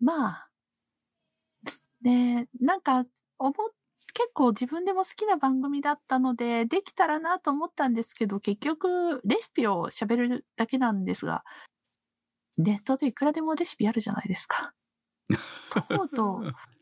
[0.00, 0.50] まあ、
[2.02, 3.06] ねなんか、
[3.38, 3.70] 思っ
[4.14, 11.42] 結構自分でも好きな番組だったので、できたらなと思ったんですけど、結局、レシピを喋るだけなんですが、
[12.58, 14.72] ネットでいくらでもレシピあるじゃないですか。
[15.70, 16.42] と思うと、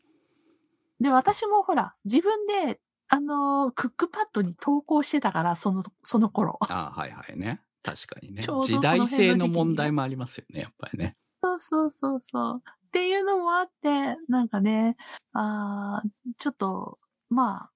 [0.99, 6.57] で、私もほら、自分で、あの、クックパッドに投稿してたから、その、その頃。
[6.61, 7.61] あはいはいね。
[7.83, 8.41] 確かにね。
[8.41, 11.17] 時代性の問題もありますよね、やっぱりね。
[11.41, 12.63] そうそうそうそう。
[12.87, 14.95] っていうのもあって、なんかね、
[15.33, 17.71] あーちょっと、まあ、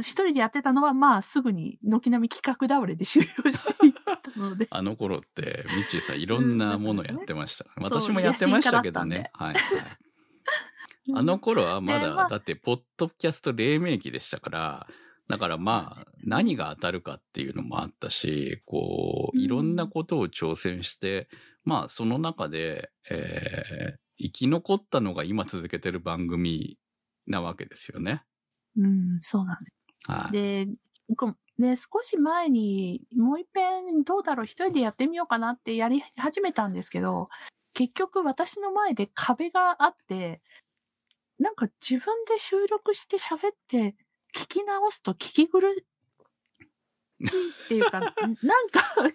[0.00, 4.66] 一人でやってたのは、まあ、すぐに軒並み企画倒れで終了していったので。
[4.70, 7.66] あの頃って、ミッチーさんいろんなものやってました。
[7.76, 9.30] うん私もやってましたけどね。
[9.34, 9.62] はい、はい。
[11.14, 14.86] あの頃はまだ、でまあだって、ポッドキャスト黎明期でしたから、
[15.28, 21.28] だからまあ、何が当たるかっていうのもあったし、こう、うんいろんなことを挑戦して、
[21.64, 26.78] まあ、その中で、えー生き残ったのが今続けてる番組
[27.26, 28.22] なわけですよね。
[28.76, 29.72] うん、そうなんで
[30.32, 30.66] で、
[31.58, 37.28] ね、少し前に、もう一遍どうだろう、一人でやってみようかなってやり始めたんですけど、
[37.74, 40.40] 結局私の前で壁があって、
[41.38, 43.96] なんか自分で収録して喋って、
[44.34, 45.60] 聞き直すと聞き苦
[47.22, 48.14] っていうか、なんか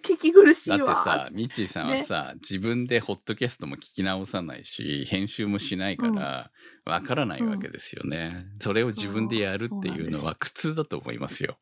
[0.02, 0.78] 聞き苦しいわ。
[0.78, 6.50] だってさ、ミッチーさんはさ、自分でホットキャストも聞き直さないし、編集もしないから、
[6.84, 11.58] わからないわけですよね、それを自分でやるっていうのは苦痛だと思いますよ。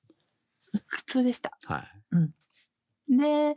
[0.88, 1.56] 苦痛でした。
[1.64, 1.88] は
[3.09, 3.16] い。
[3.18, 3.56] で、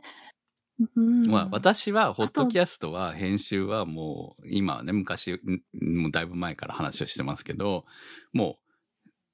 [0.96, 5.62] うん、まあ、私は、ホットキャストは、編集はもう、今はね、昔、ん
[6.00, 7.84] もうだいぶ前から話をしてますけど、
[8.32, 8.58] も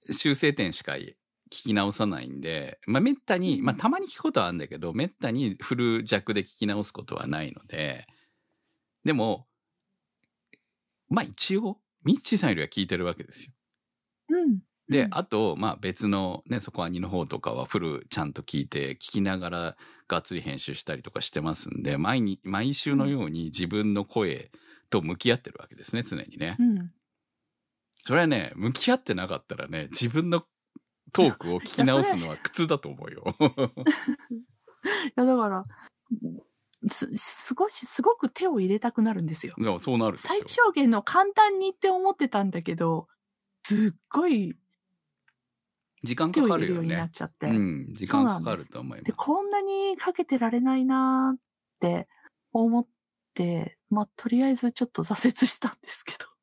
[0.09, 0.97] う、修正点しか
[1.51, 8.07] 聞き直さないんで、まあ、めったに、まあ、たまに聞くことはあるんだけど、めったにフル弱で聞き直すことはないので、
[9.05, 9.47] でも、
[11.09, 13.53] まあ、一応、ミッチーさんよりは聞いてるわけですよ。
[14.31, 14.59] うん。
[14.89, 19.77] で、うんあと、まあ別のね、そこは2の方とかはフルちゃんと聞いて、聞きながら
[20.09, 24.51] がっつり編集したりとかしてますんで、毎に、毎週のように自分の声
[24.91, 26.63] と向き合ってるわけですね、常にねう。
[26.63, 26.93] ん。
[28.05, 30.45] それはね、向き合ってなかったらね、自分の
[31.13, 33.25] トークを聞き直すのは苦痛だと思うよ。
[33.41, 35.65] いや、だから、
[36.91, 39.55] す、すごし、すごく手を入れたくなるんですよ。
[39.59, 43.09] でもそうなる最小限の簡単にって思ってたんだけど、
[43.63, 44.57] すっごい
[46.05, 47.11] 時間手かかるよを入れるようになっね。
[47.13, 47.47] ちゃって。
[47.47, 49.27] うん、時間かかると思いで、ます。
[49.27, 51.41] こんなにかけてられないなーっ
[51.81, 52.09] て
[52.53, 52.87] 思っ
[53.35, 56.36] て、まあ、とりあえずちょっと挫折したんですけど。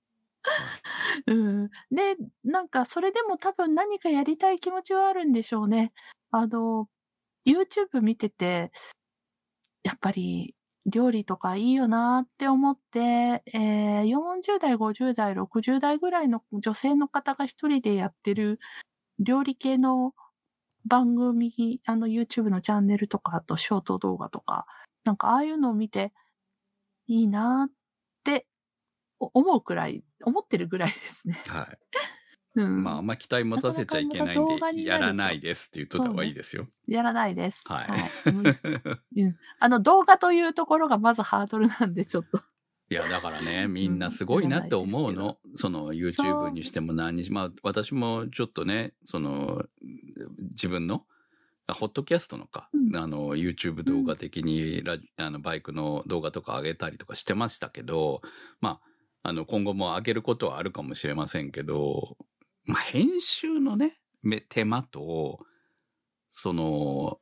[1.27, 1.69] うん。
[1.91, 5.93] で、なんか、それでも多分何かやりたい気持ちはあるんでしょうね。
[6.31, 6.89] あの、
[7.45, 8.71] YouTube 見てて、
[9.83, 18.59] やっぱり、料理とかいいよなって思って、えー40代、50代、60代ぐらいの女性の方が一人でやってる
[19.19, 20.13] 料理系の
[20.85, 24.67] 番組、あの YouTube のチャンネルとか、あとショート動画とか、
[25.05, 26.13] なんかああいうのを見て、
[27.07, 27.73] いいなーっ
[29.33, 31.41] 思うくらい、思ってるぐらいですね。
[31.47, 31.77] はい。
[32.55, 32.83] うん。
[32.83, 36.67] まあ、あんま期待持たせちゃいけないんで、やらないですって言っといた方がいいですよ。
[36.87, 37.63] やらないです。
[37.67, 37.87] はい。
[39.15, 42.43] うんあの動画というところがまずハードルなんで、ちょっと。
[42.89, 45.39] いや、だからね、みんなすごいなって思うの。
[45.55, 49.63] その YouTube にしても何にしまあ、私もちょっとね、その、
[50.51, 51.05] 自分の、
[51.65, 58.21] あホットキャストのか、うんあの、YouTube 動画的にラジ、あの、バイクの動画とか上げたりとかしてましたけど、
[58.61, 58.92] まあ、
[59.23, 62.17] あの、今後も上げることはあるかもしれませんけど、
[62.65, 65.39] まあ、編集のね、め手間と、
[66.31, 67.19] その、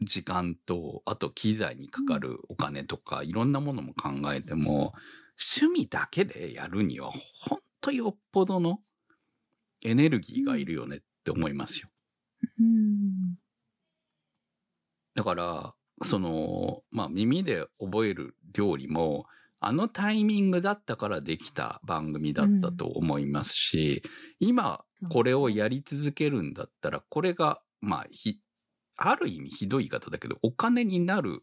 [0.00, 4.94] 時間と、あと機材にかかるお金とか、いろんなものも考えても、
[5.60, 8.80] 趣味だけでやるには、ほんとよっぽどの
[9.82, 11.88] エネルギーがいるよねって思いますよ。
[12.58, 13.36] うん。
[15.14, 19.26] だから、その、まあ耳で覚える料理も、
[19.60, 24.02] あのタイミングだったからできた番組だったと思いますし、
[24.38, 28.40] 今これをやり続けるんだったら、これが、まあ、ひ、
[28.96, 31.42] ある意味ひどい言い方だけど、お金になる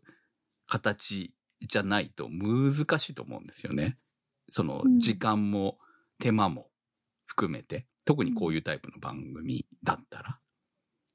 [0.68, 1.34] 形
[1.68, 3.98] じゃないと難しいと思うんですよね。
[4.50, 5.78] そのうん時間も
[6.20, 6.70] 手間も
[7.26, 10.40] 含めて、特にこういうタイプの番組だったら。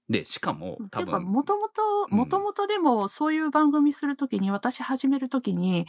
[0.08, 5.86] で、しかも多分、もともと、うんもともとでも、そういう番組するときに、私始めるときに、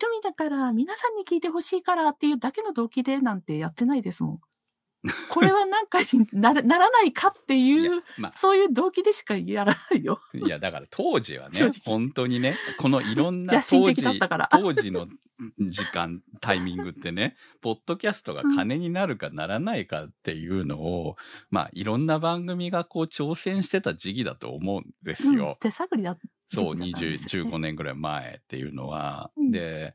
[0.00, 4.40] 趣味だから、皆さんに聞いてほしいからっていうだけの動機でなんてやってないですもん。
[5.30, 10.20] これはなんかにならならないかっていう、まあ、そういう動機でしかやらないよ。
[10.34, 15.08] いや、だから当時はね 本当にね、このいろんな当時当時の
[15.60, 21.16] 時間、タイミングってね、ポッドキャストが金になるかならないかっていうのを、
[21.50, 25.56] まあ、いろんな番組がこう挑戦してた時期だと思うんですうんよ。
[25.60, 27.50] 手探りだっそう、時期だったん20、ですよね。
[27.50, 29.50] 15年ぐらい前っていうのは、うん。
[29.52, 29.94] で、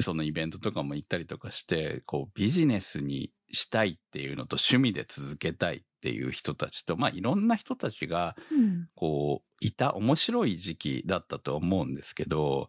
[0.00, 8.88] そのイベントとかも行ったりとかして、こうビジネスにしたいっていうのと趣味で続けたいっていう人たちと、まあいろんな人たちが、うん。
[8.94, 12.68] こう、いた面白い時期だったと思うんですけど、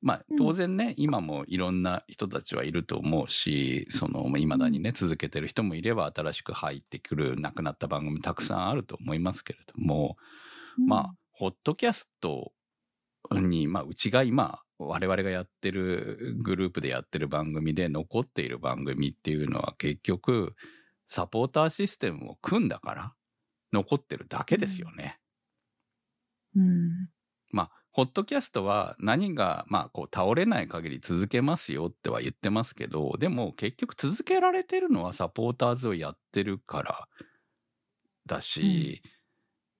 [0.00, 0.36] まあうん。
[0.36, 10.16] 当然ね、今もいろんな人たちはいると思うし、その、まあ未だにね、続けてる人もいれば新しく入ってくる、なくなった番組たくさんあると思いますけれども、
[10.78, 12.52] まあ、ホットキャスト
[13.30, 20.54] に、まあ、うちが今、我々がやってるグループでやってる番組で残っている番組っていうのは結局、
[21.06, 23.14] サポーターシステムを組んだから、
[23.72, 25.18] 残ってるだけですよね。
[26.54, 27.08] うん。
[27.50, 37.08] まあ、ホットキャストは何が、まあ、こう、倒れない限り続けますよっては言ってますけど、でも結局続けられてるのはサポーターズをやってるから
[38.26, 39.02] だし、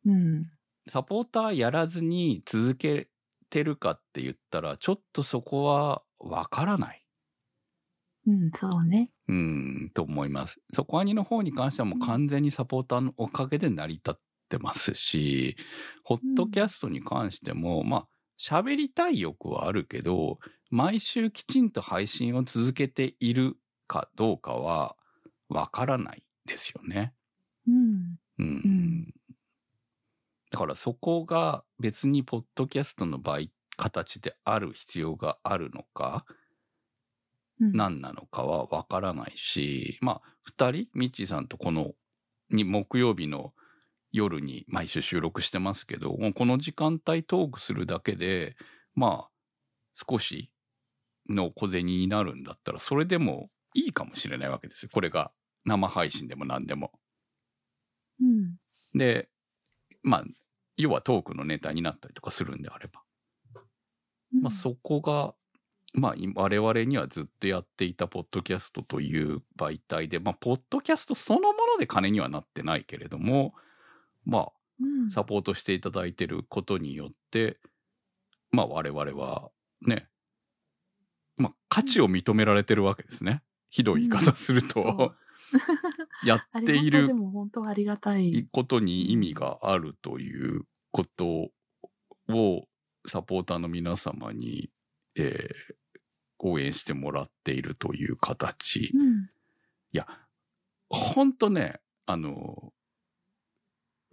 [0.05, 0.51] うん。
[0.89, 3.09] サポーターやらずに続け
[3.53, 7.05] てるかって言ったら、ちょっとそこはわからない。
[8.27, 9.11] うん、そうね。
[9.29, 10.61] うん、と思います。
[10.73, 14.15] そこアニの方に関してはもう完全にサポーターのおかげで成り立っ
[14.49, 15.57] てますし、
[16.03, 18.09] ホットキャストに関しても、まあ、
[18.41, 20.39] 喋りたい欲はあるけど、
[20.71, 24.97] 毎週きちんと配信を続けているかどうかは
[25.49, 27.13] わからないですよね。
[27.67, 28.17] うん。
[28.39, 28.92] うんん
[30.53, 33.47] だからそこが別にポッドキャストの場合、
[33.79, 36.27] 形である必要があるのか、
[37.59, 37.73] うん。
[37.73, 41.93] 何なのかはわからないし、まあ、二人、ミッチーさんとこの、
[42.51, 43.55] に木曜日の
[44.11, 48.55] 夜に毎週収録してますけど、この時間帯トークするだけで、
[48.95, 49.31] まあ、
[49.95, 50.51] 少し
[51.31, 54.91] の小銭になるんだったら、それでもいいかもしれないわけですよ。
[54.93, 55.33] これが
[55.65, 56.93] 生配信でも何でも。
[58.21, 58.57] うん。
[58.95, 59.31] で、
[60.03, 60.25] まあ、
[60.77, 63.03] 要はトークのネタになったりとかするんであれば。
[64.41, 65.35] まあ、そこが、
[65.93, 73.55] まあ、い我々にはずっとやっていたポッドキャストという媒体で、まあ、ポッドキャストそのもので金にはなってないけれども、
[74.25, 74.49] ま
[74.81, 75.09] うん。
[75.09, 77.59] あ、サポートしていただいてることによって、
[78.51, 79.51] まあ、我々は
[79.83, 80.09] ね、
[81.37, 83.43] まあ、価値を認められてるわけですね。
[83.69, 85.15] ひどい言い方するそと、
[86.27, 88.49] やあっているりがたいでも本当ありがたい。
[88.53, 91.51] ことに意味があるということ
[92.29, 92.69] を
[93.07, 94.71] サポーターの皆様に、
[95.17, 95.75] えー
[96.45, 98.87] 応援してもらっているという形。
[98.87, 99.29] いうん。
[99.93, 100.07] や、
[100.91, 102.73] ほんとね、あの、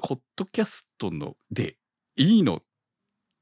[0.01, 1.77] ホットキャストので
[2.15, 2.61] いいの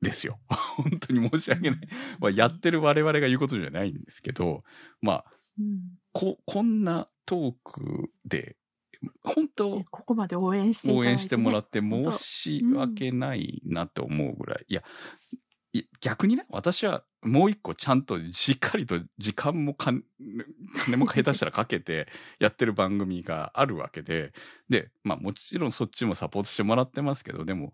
[0.01, 0.39] ですよ。
[0.49, 1.79] 本当に申し訳ない。
[2.19, 4.63] まあ、やってる我々が言うことじゃないんですけど、
[5.01, 5.25] まあ、
[5.57, 5.97] うん。
[6.13, 8.55] こ、こんなトークで、
[9.23, 10.91] 本当ねここまで応援して。
[10.91, 14.65] 応援してもらって申し訳ないなって思うぐらい。
[14.67, 14.81] いや、
[15.73, 20.03] い逆にね、私はもう一個ちゃんとしっかりと時間も金
[20.95, 22.07] も下手したらかけて
[22.39, 24.33] やってる番組があるわけで、
[24.69, 27.73] で、まあもちろんそっちもサポートしてもらってますけど、でも、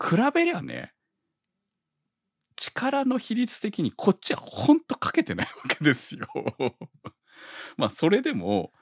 [0.00, 0.94] 比べりゃね、
[2.54, 6.28] 力の比率的にこっちはほんとかけてないわけですよ。
[7.76, 8.72] まあそれでも、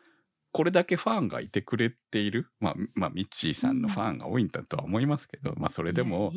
[0.53, 2.49] これだけファンがいてくれている。
[2.59, 6.33] まあ、まあ、ミッチーさんのファンが多いんだとは思いますけど、まあそれでも、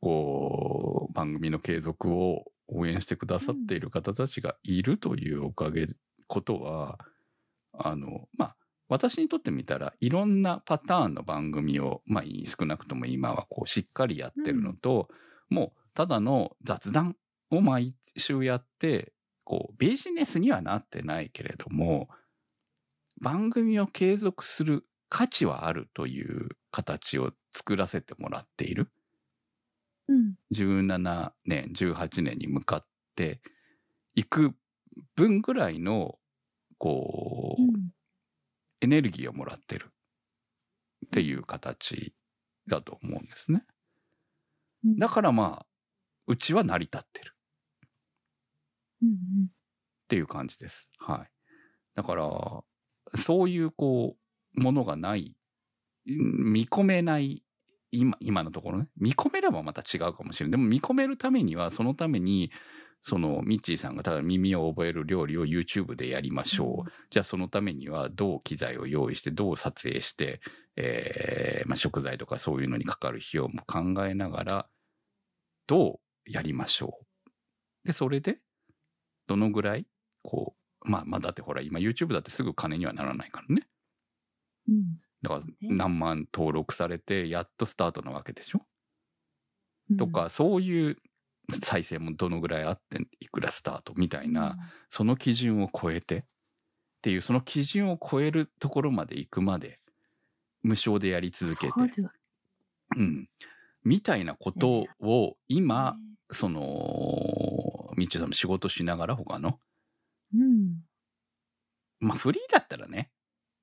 [0.00, 5.86] こう、番組の継続を応援してくださっている方たちがいるというおかげ、
[6.26, 6.98] ことは、
[7.72, 8.56] あの、まあ、
[8.88, 15.08] 私にとってみたら、いろんなパターンの番組を、まあ、少なくとも今はこう、しっかりやってるのと、
[15.48, 17.16] もう、ただの雑談
[17.50, 19.12] を毎週やって、
[19.44, 22.08] こう、ビジネスにはなってないけれども、
[23.20, 28.90] 番組を継続する価値はあるという形を作らせてもらっている。
[30.08, 30.34] うん。
[30.52, 33.40] 17年、18年に向かって
[34.14, 34.54] いく
[35.14, 36.18] 分ぐらいの、
[36.78, 37.90] こう、うん。
[38.82, 39.90] エネルギーをもらってる
[41.06, 42.14] っていう形
[42.68, 43.64] だと思うんですね。
[44.84, 45.66] うんだからまあ、
[46.28, 47.34] うちは成り立ってる
[49.02, 49.16] うんっ
[50.08, 50.92] ていう感じです。
[50.98, 51.30] はい。
[51.94, 52.28] だから、
[53.14, 54.16] そういうこ
[54.56, 55.34] う、ものがない、
[56.08, 57.42] うん見込めない、
[57.90, 60.50] 今、今のところね、見込めればまた違うかもしれない。
[60.52, 62.50] でも見込めるためには、そのために、
[63.02, 66.90] その、ミッチーさんがただ耳を覚える料理を YouTube でやりましょう。
[67.10, 70.40] じゃあそのためにはどう機材を用意して、どう撮影して、
[70.76, 74.68] えーまあ、食材とかそういうのにかかる費用も考えながら、
[75.66, 77.86] どうやりましょう。
[77.86, 78.38] で、それで、
[79.28, 79.86] どのぐらい、
[80.22, 83.66] こう、まあ、まあ、だってほら、今 YouTube だってすぐ金にはならないからね。
[84.68, 84.94] うん。
[85.22, 85.54] だからね。
[85.60, 88.60] 何万登録されて、やっとスタートなわけでしょ？
[89.98, 90.96] とか、そういう
[91.52, 94.56] 再生もどのぐらいあっていくらスタートみたいな、
[94.88, 96.24] その基準を超えてっ
[97.02, 99.78] ていうその基準を超えるところまで行くまで
[100.62, 101.72] 無償でやり続けて。
[101.72, 102.10] そ
[102.96, 103.28] うん、
[103.84, 105.98] みたいなことを今、ね。
[106.28, 109.60] そのみっちーさんも仕事しながら他の
[110.34, 110.82] うん。
[112.00, 113.10] まあフリーだったらね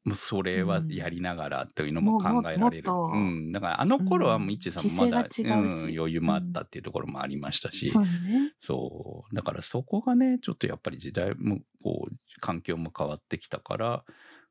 [0.05, 3.11] もうそれはやりながらというのも考えられる、もうももっと。
[3.13, 5.73] うん、だからあの頃はみっちーさんもまだ、時勢が違うし。
[5.93, 8.53] ん、余裕もあったっていうところもありましたし、そうだね。
[8.59, 9.35] そう。
[9.35, 14.03] だからそこがね、ちょっとやっぱり時代も、こう、環境も変わってきたから、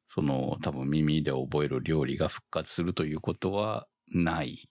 [0.09, 4.71] その、多分耳で覚える料理が復活するということはない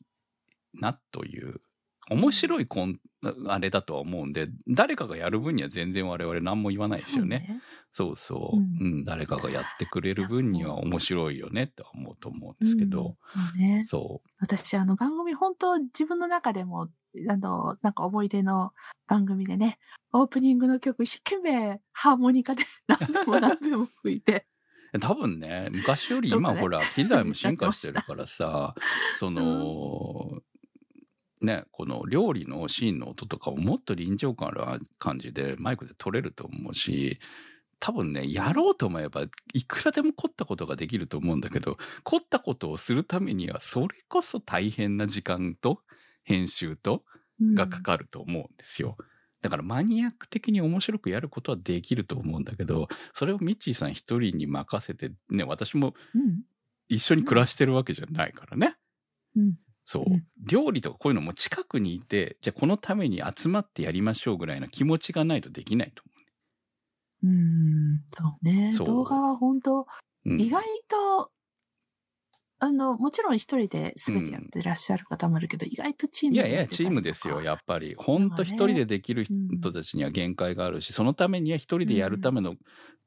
[0.73, 1.61] なという、
[2.11, 2.99] 面白いコン、
[3.47, 7.61] あれだとは思うんで、誰かがやる分には全然我々何も言わないですよね。
[7.91, 8.59] そうそう、う。
[8.59, 8.99] うん。
[9.01, 13.15] ん誰かがやってくれる分には面白いよねとは思うと思うんですけど、
[13.57, 13.85] うん。
[13.85, 16.89] そう私、あの、番組、本当自分の中でも、
[17.29, 18.71] あの、なんか思い出の
[19.07, 19.77] 番組でね、
[20.13, 24.47] オープニングの曲、一生懸命ハーモニカで 何度も何度も吹いて、
[24.93, 24.99] う。
[24.99, 28.75] 多分ね、昔より今ほら、機材も進化してるからさ、
[29.19, 30.41] その、
[31.41, 37.19] ね、この料理のシーンの音とかをもっと臨場感ある感じでマイクで撮れると思うし、
[37.79, 39.23] 多分ね、やろうと思えば、
[39.53, 45.81] いくらでも凝ったことができると思うんだけど、凝ったことをするためには、それこそ大変な時間と、
[46.23, 47.03] 編集と、
[47.39, 48.97] うんがかかると思うんですよ。
[49.41, 56.43] だからマニアック的に面白くやることはできると思うんだけど、それをミッチーさん一人に任せて、ね、私もうん。
[56.87, 58.75] 一緒に暮らしてるわけじゃないからね。
[59.35, 59.55] うん。
[59.91, 60.23] そううん。
[60.37, 66.03] 料理とかこういうのも近くにいて、じゃあこのために集まってやりましょうぐらいな気持ちがないとできないと
[67.23, 68.03] うん。
[68.11, 68.71] そうね。
[68.73, 69.85] そう動画は本当、思
[70.25, 70.29] う。
[70.31, 71.31] うん意外と、
[72.59, 77.95] あの、もちろん一人で全てやってらっしゃる方もいるけど、意外とチームいやいや、チームですよ、やっぱり。
[77.97, 82.55] 本当一人でできるうん人たちには限界があるし、そのためには一人でやるための、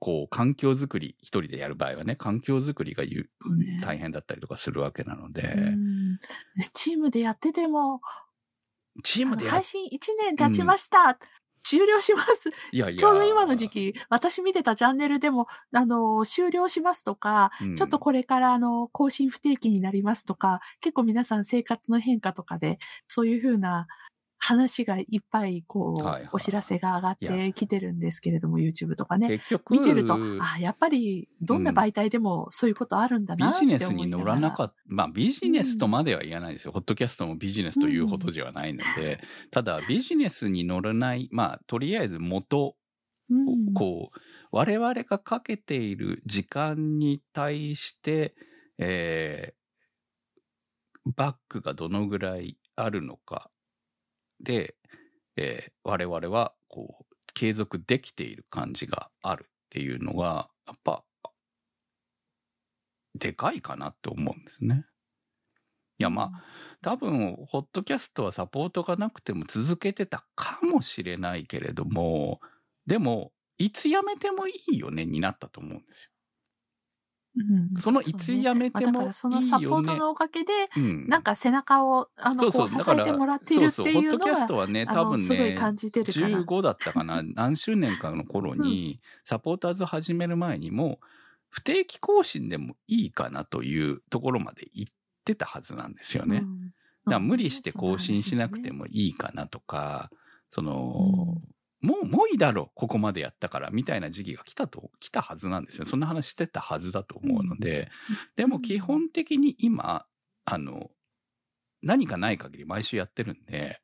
[0.04, 3.80] こう、環境づくり、一人でやる場合はね、環境づくりがゆね。
[3.82, 6.18] 大変だったりとかするわけなので、うん。
[6.74, 8.02] チームでやってても、
[9.02, 11.18] チームで配信1年経ちました、
[11.62, 12.50] 終了します。
[12.70, 12.98] いやいや。
[12.98, 17.74] ちょうど今の時期、私見てたチャンネルでも、あの、終了しますとか、うん。
[17.74, 22.76] ちょっとこれから、あの、更新不定期になりますとか、結構皆さん生活の変化とかで、
[23.08, 23.86] そういうふうな
[24.38, 29.28] 話がいっぱい、こう、はいはいお知らせが上がっいてきてるんですけれども、YouTube とかね。
[29.28, 36.72] 結局、見てると、あ、やっぱり、どんな媒体でもそういうことあるんだビなってジネスに乗らなかっった、まあビジネスとまでは言わないですよ。
[36.72, 39.20] ホットキャストもビジネスというほどではないので、
[39.50, 42.76] ただビジネスに乗らない、まあとりあえず元
[43.74, 44.18] こう、
[44.52, 48.34] 我々がかけている時間に対して、
[48.78, 49.64] えー
[51.06, 53.50] バックがどのぐらいあるのか
[54.44, 54.76] で、
[55.36, 61.04] えー我々は、こう、継続できている感じがあるっていうのが、やっぱ、
[63.16, 64.86] でかいかなって思うんですね。
[65.98, 66.44] いや、まあ、
[66.82, 72.40] 多分、ホットキャストはサポートがなくても続けてたかもしれないけれども、
[72.86, 76.10] でも、いつ辞めてもいいよねになったと思うんです
[77.36, 77.80] うんよ。
[77.80, 79.68] そのいつ辞めまあだかてもらそのサいいよね。
[79.68, 86.28] ポートのおかげで、うんなんか背中を、あの、こう支えてもらっているってそうそう、いうのホットキャスが、トはね、多分すごいね、感じてるから。
[86.28, 91.00] 15だったかな、 何周年かの頃に、サポーターズ始める前にも、
[91.48, 94.92] 不定期更新でもいいかなというところまで行っ
[95.24, 96.38] てたはずなんですよね。
[96.38, 96.74] うん
[97.06, 100.10] だから無理して更新しなくてもいいかなとか、
[100.50, 101.36] その、
[101.84, 105.86] もう、もういいだろう、ここまでやったから、みたいな時期が来たと、来たはずなんですよ。
[105.86, 107.90] そんな話してたはずだと思うので、
[108.36, 110.06] でも基本的に今、
[110.44, 110.90] あの、
[111.82, 113.80] 何かない限り毎週やってるんで、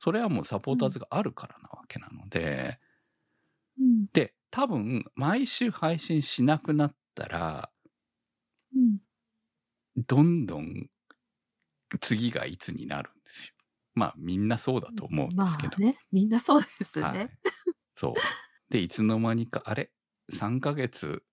[0.00, 2.78] それはもうサポーターズがあるからなわけなので、
[3.78, 4.06] うん。
[4.12, 7.70] で、多分、毎週配信しなくなったら、
[8.74, 9.00] うん。
[9.96, 10.90] どんどん
[12.00, 13.54] 次がいつになるんですよ。
[13.94, 15.70] まあみんなそうだと思うんですけど。
[15.70, 17.04] まあね、みんなそうですね。
[17.06, 17.30] はい。
[17.94, 18.72] そう。
[18.72, 19.90] で、いつの間にか、あれ
[20.32, 21.24] ?3 ヶ月、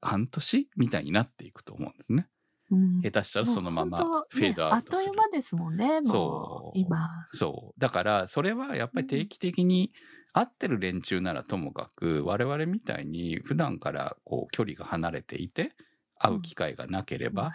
[0.00, 0.68] 半年？
[0.76, 2.28] みたいになっていくと思うんですね。
[2.70, 3.98] うん下手したらそのまま
[4.30, 5.12] フェードアウトする。
[5.12, 7.08] ねあっという間ですもんね、もそうう、今。
[7.32, 7.80] そう。
[7.80, 9.92] だから、それはやっぱり定期的に
[10.32, 15.74] 会ってる連中ならともかく、我々みたいに普段からこう距離が離れていて、
[16.18, 17.54] 会う機会がなければ、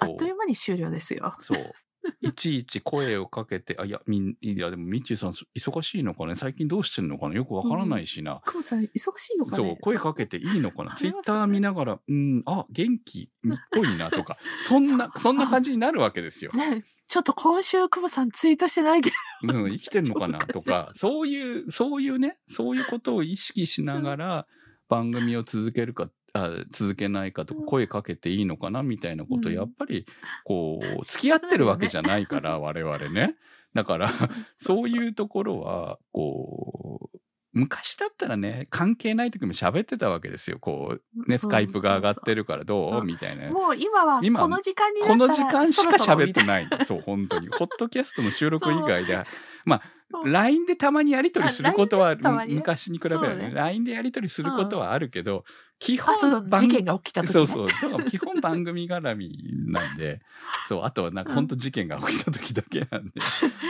[0.00, 1.34] あこっという間に終了ですよ。
[1.38, 1.58] そう。
[2.20, 6.34] いちいち声をかけて、あ、いや、みん、いや、でも、ミッチーさん、忙しいのかね？
[6.34, 8.40] 最近どうしてんのかなよくわからないしな。
[8.44, 9.56] クムさん、忙しいのかね？
[9.56, 10.92] そう、声かけていいのかな？
[10.92, 16.50] あツイッター見ながら、うん、あ、元気っぽいなとか、 そんな、そんな感じになるわけですよ。
[16.56, 19.10] ね、ちょっと今週、クムさんツイートしてないけ
[19.42, 19.60] ど。
[19.60, 20.38] うん、生きてんのかな？
[20.40, 24.46] とか、そういう、そういうね、そういうことを意識しながら、
[24.88, 30.06] 番組を続けるか、あ続けないかとか、うん声かけていいのかなみたいなこと、うんやっぱり、
[30.44, 33.36] こう、付き合ってるわけじゃないから、我々ね。
[33.74, 34.10] だから、
[34.54, 34.88] そうう。
[34.88, 37.18] いうところは、こう、
[37.54, 40.58] 昔だったらね、関係ない時も喋ってたわけですよ。
[40.58, 43.00] こう、ね、スカイプが上がってるからどう？
[43.00, 43.50] うんみたいな。
[43.50, 46.46] もう今は、今この時間にこの時間しか喋ってい。
[46.46, 46.68] ない。
[46.86, 47.48] そう、本当に。
[47.48, 49.78] ホットキャストの収録以外で、そう
[50.24, 55.44] LINE でたまにやり取りすることは、昔に比べればね、LINE でやり取りすることはあるけど、
[55.78, 58.04] 基あ本と、事件が起きた時、ね、そうそう。
[58.04, 59.36] 基本番組絡み
[59.66, 60.20] なんで、
[60.68, 63.20] そう、あとはなんか本当事件が起きた時だけなんで、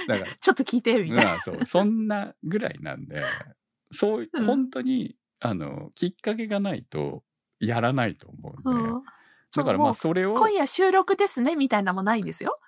[0.09, 1.17] だから、 ちょっと聞いて、みたい。
[1.17, 1.25] な。
[1.25, 3.23] まあそう、そんなぐらいなんで、
[3.91, 4.45] そう、うん。
[4.45, 7.23] 本当に、あの、きっかけがないと、
[7.61, 8.89] やらないと思うんで、う。
[8.99, 9.03] ん
[9.55, 12.59] だからまあそれを、今夜収録ですね、みたいなのもないんですよ。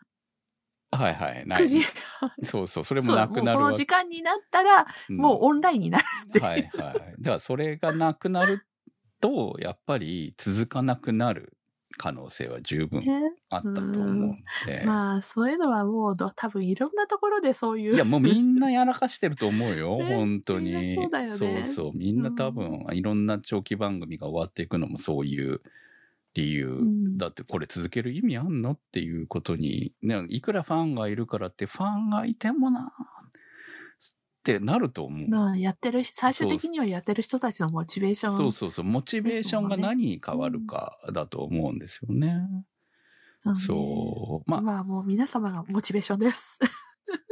[0.97, 1.83] はいはい、な9い時。。
[2.45, 6.41] そうそう、それもなくなるこの時間になったら、うんもうオンラインになるって。
[6.41, 6.73] はいはい。
[6.73, 8.67] だからそれがなくなる
[9.21, 11.57] と、やっぱり続かなくなる
[11.97, 14.83] 可能性は十分ねあったと思うんで。
[14.85, 17.95] まあ、そういうのはもうど、多分いろんなところでそういう。
[17.95, 20.95] いや、もうみんなやらかしてると思うよ、 ね本当に。
[20.95, 21.93] そうだよねそうそう。
[21.95, 25.61] みんな多分、いろんな長期番組が終わっていくのもそういう
[26.35, 26.69] 理由。
[26.69, 35.29] うんだってこれ続ける意味あんのっていうことに、ね、いくらファンがいるからってファンがいてもな、ってなると思う。
[35.29, 38.37] まあ、やってるし、最終的にはやってる人たちのモチベーション。
[38.37, 38.85] そうそうそう。
[38.85, 42.47] モチベーションが何に変わるかだと思うんですよね。
[43.41, 44.51] そうねそう。
[44.51, 46.59] まあ、まあ、もう皆様がモチベーションです。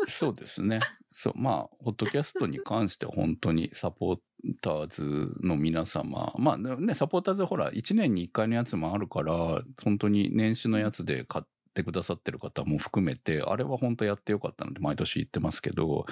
[0.07, 0.81] そうですね。
[1.13, 1.33] そう。
[1.37, 4.19] まあ、ホットキャストに関しては本当にサポー
[4.61, 11.45] ターズの皆様、まあね、サポーターズほら、1年に1回のやつもあるから、本当に年始のやつで買っ
[11.75, 16.07] てくださってる方も含めて、あれは本当やってよかったので毎年言ってますけど、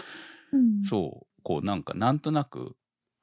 [0.53, 2.77] うんそう、こうなんかなんとなく、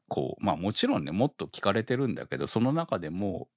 [0.07, 3.49] こう、まあもちろんね、もっと聞かれてるんだけど、その中でも、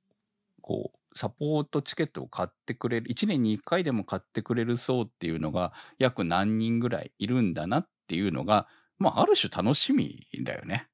[0.61, 10.89] こう、サポートチケットを買ってくれる、1年に1回でも買ってくれる層っていうのが約何人ぐらいいるんだなっていうのが、まあある種楽しみだよね。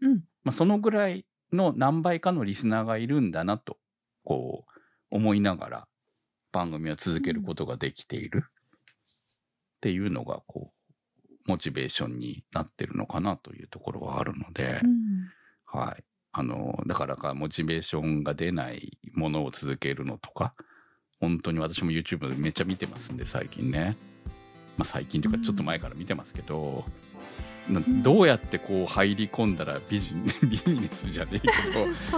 [0.00, 0.20] うん。
[0.44, 3.78] まあそのぐらいの何倍かのリスナーがいるんだなと、
[4.24, 4.80] こう、
[5.10, 5.88] 思いながら
[6.50, 8.50] 番組を続けることができているっ
[9.80, 10.74] ていうのが、こう、
[11.46, 15.30] モチベーションになってるのかなというところはあるので、うん
[15.66, 16.04] はい。
[16.36, 20.52] あの、だからかモチベーションが出ないものを続けるのとか、
[21.20, 23.96] 本当に私も YouTube でめっちゃ見てますんで、最近ね。
[24.76, 26.84] まあ最近というかちょっと前から見てますけど、
[27.68, 30.12] なんどうやってこう入り込んだらビジ
[30.42, 31.46] ビジネスじゃねえけ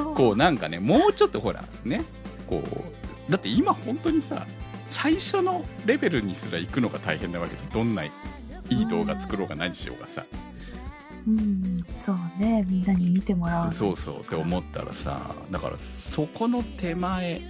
[0.00, 0.14] ど。
[0.16, 2.02] こうなんかね、もうちょっとほら、ね、
[2.46, 2.64] こ
[3.28, 4.46] う、だって今本当にさ、
[4.90, 7.68] 最初のレベルにすら行くのが大変なわけじゃん。
[7.70, 8.10] どんない
[8.70, 10.24] い動画作ろうが何しようがさ。
[11.26, 11.84] うん。
[11.98, 12.64] そうね。
[12.68, 13.72] みんなに見てもらう。
[13.72, 17.40] そうそうって思ったらさ、だからそこの手前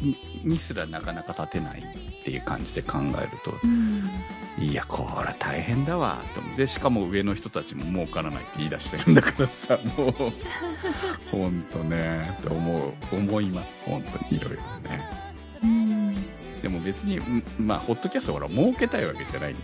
[0.00, 4.10] ににすらなかなか立てないっていう感じで考えると、うん。
[4.58, 6.66] いや、これは大変だわ、と思って。
[6.66, 10.14] しかも上の人たちも儲からないって言い出してるんだからさ、もう、
[11.30, 15.10] ほんとね、って思う、思います、本当にいろいろね。
[15.62, 16.14] うん。
[16.60, 19.62] でも別に、んまあ、ホットキャストはほら、儲けたいわけじゃないんで、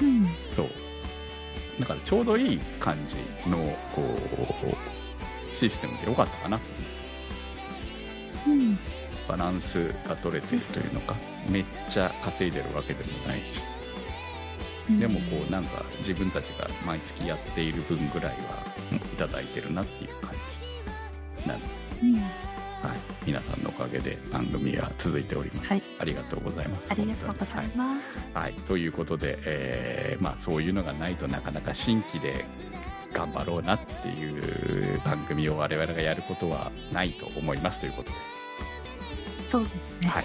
[0.00, 0.28] うん。
[0.50, 0.68] そう。
[1.80, 3.16] だからちょうどいい感じ
[3.48, 3.58] の、
[3.94, 6.60] こう、システムでよかったかな。
[8.46, 8.78] うん。
[9.28, 11.14] バランスが取れてるというのか、
[11.48, 13.62] めっちゃ稼いでるわけでもないし、
[15.00, 20.30] でもこうなんか自分たちが毎月やっている分ぐらいはいただいてるなっていう感
[21.42, 21.66] じなので、
[22.02, 22.20] うん。
[23.26, 25.66] はい、皆さんのおかげで番組は続いております。
[25.68, 25.82] はい。
[25.98, 26.92] ありがとうございます。
[26.92, 28.18] ありがとうございます。
[28.32, 32.44] はい、はいということで、えーまあ、そういうのがないとなかなか新規で
[33.12, 38.16] 頑張ろうなっていう番組を我々がやることはないと思いますということで、
[39.46, 40.08] そうですね。
[40.08, 40.24] はい、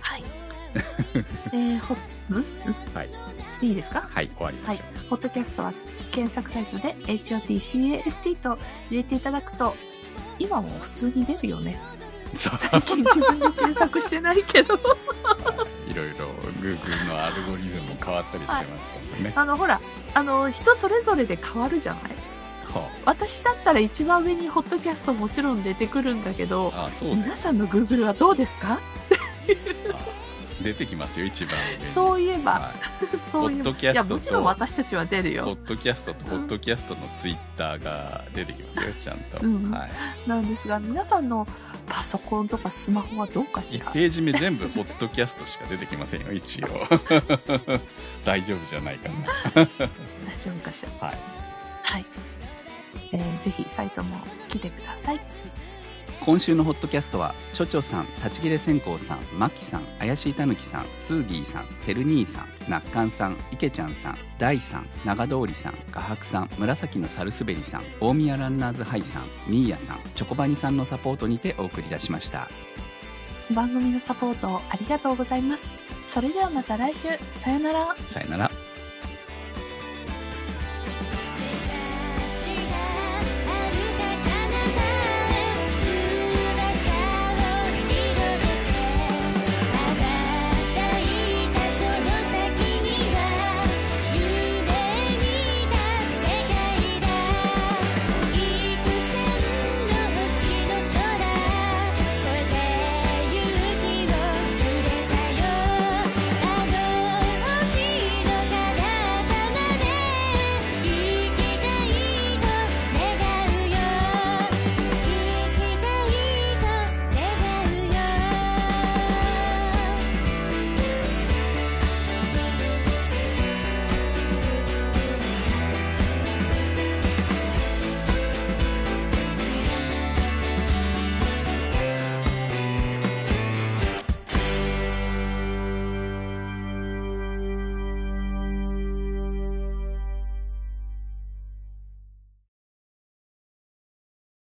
[0.00, 0.22] はい。
[1.52, 2.38] えー、ほ、ん？
[2.38, 2.44] ん？
[2.94, 3.10] はい、
[3.62, 4.08] いいですか？
[4.08, 5.08] はい、終わりましょう。
[5.10, 5.72] ホットキャストは
[6.12, 8.58] 検索サイトで HOTCAST と
[8.90, 9.74] 入れていただくと、
[10.38, 11.78] 今も普通に出るよね。
[12.34, 14.74] 最近自分で検索してないけど。
[14.74, 14.80] は
[15.88, 16.26] いいろいろ
[16.60, 19.32] Google のアルゴリズムも変わったりしてますからね。
[19.34, 19.80] あの、ほら、
[20.14, 22.02] あの、人それぞれで変わるじゃない？
[22.74, 26.72] は私だったら一番上にホットキャストもちろん出てくるんだけど。
[27.02, 28.74] 皆さんの Google はどうですか？
[28.74, 28.80] あ
[30.62, 32.72] 出てきますよ一番そういえば、は
[33.14, 33.18] い。
[33.18, 39.70] そういうポッドキャストといやもちろん私たちは出るポよッドキャストとポッドキャストのツイッターが出てきますよ ちゃんと、うん。
[39.70, 39.90] はい。
[40.28, 41.46] なんですが皆さんの
[41.86, 46.68] パソコンとかスマホはどうかし1らページ目全部ポッドキャストしか出てきませんよ一応。
[48.24, 49.14] 大丈夫じゃないかな
[49.54, 49.66] 大
[50.36, 51.06] 丈夫かしら？
[51.08, 51.16] はい。
[51.84, 52.06] はい、
[53.12, 54.16] えーぜひサイトも
[54.48, 55.20] 来てください
[56.26, 72.48] 今週のホットキャストはちょちょさん立ち切れ線香さんまきさん怪しいたぬきさんスーギーさんてる兄さんなっかんさんいけちゃんさん大さん長通りさん画伯さん紫のサルスベリさん大宮ランナーズハイさんミーヤさんチョコバニさんのサポートにてお送り出しました。
[73.54, 75.76] 番組のサポートありがとうございます。
[76.08, 77.08] それではまた来週。
[77.30, 77.96] さよなら。
[78.08, 78.50] さよなら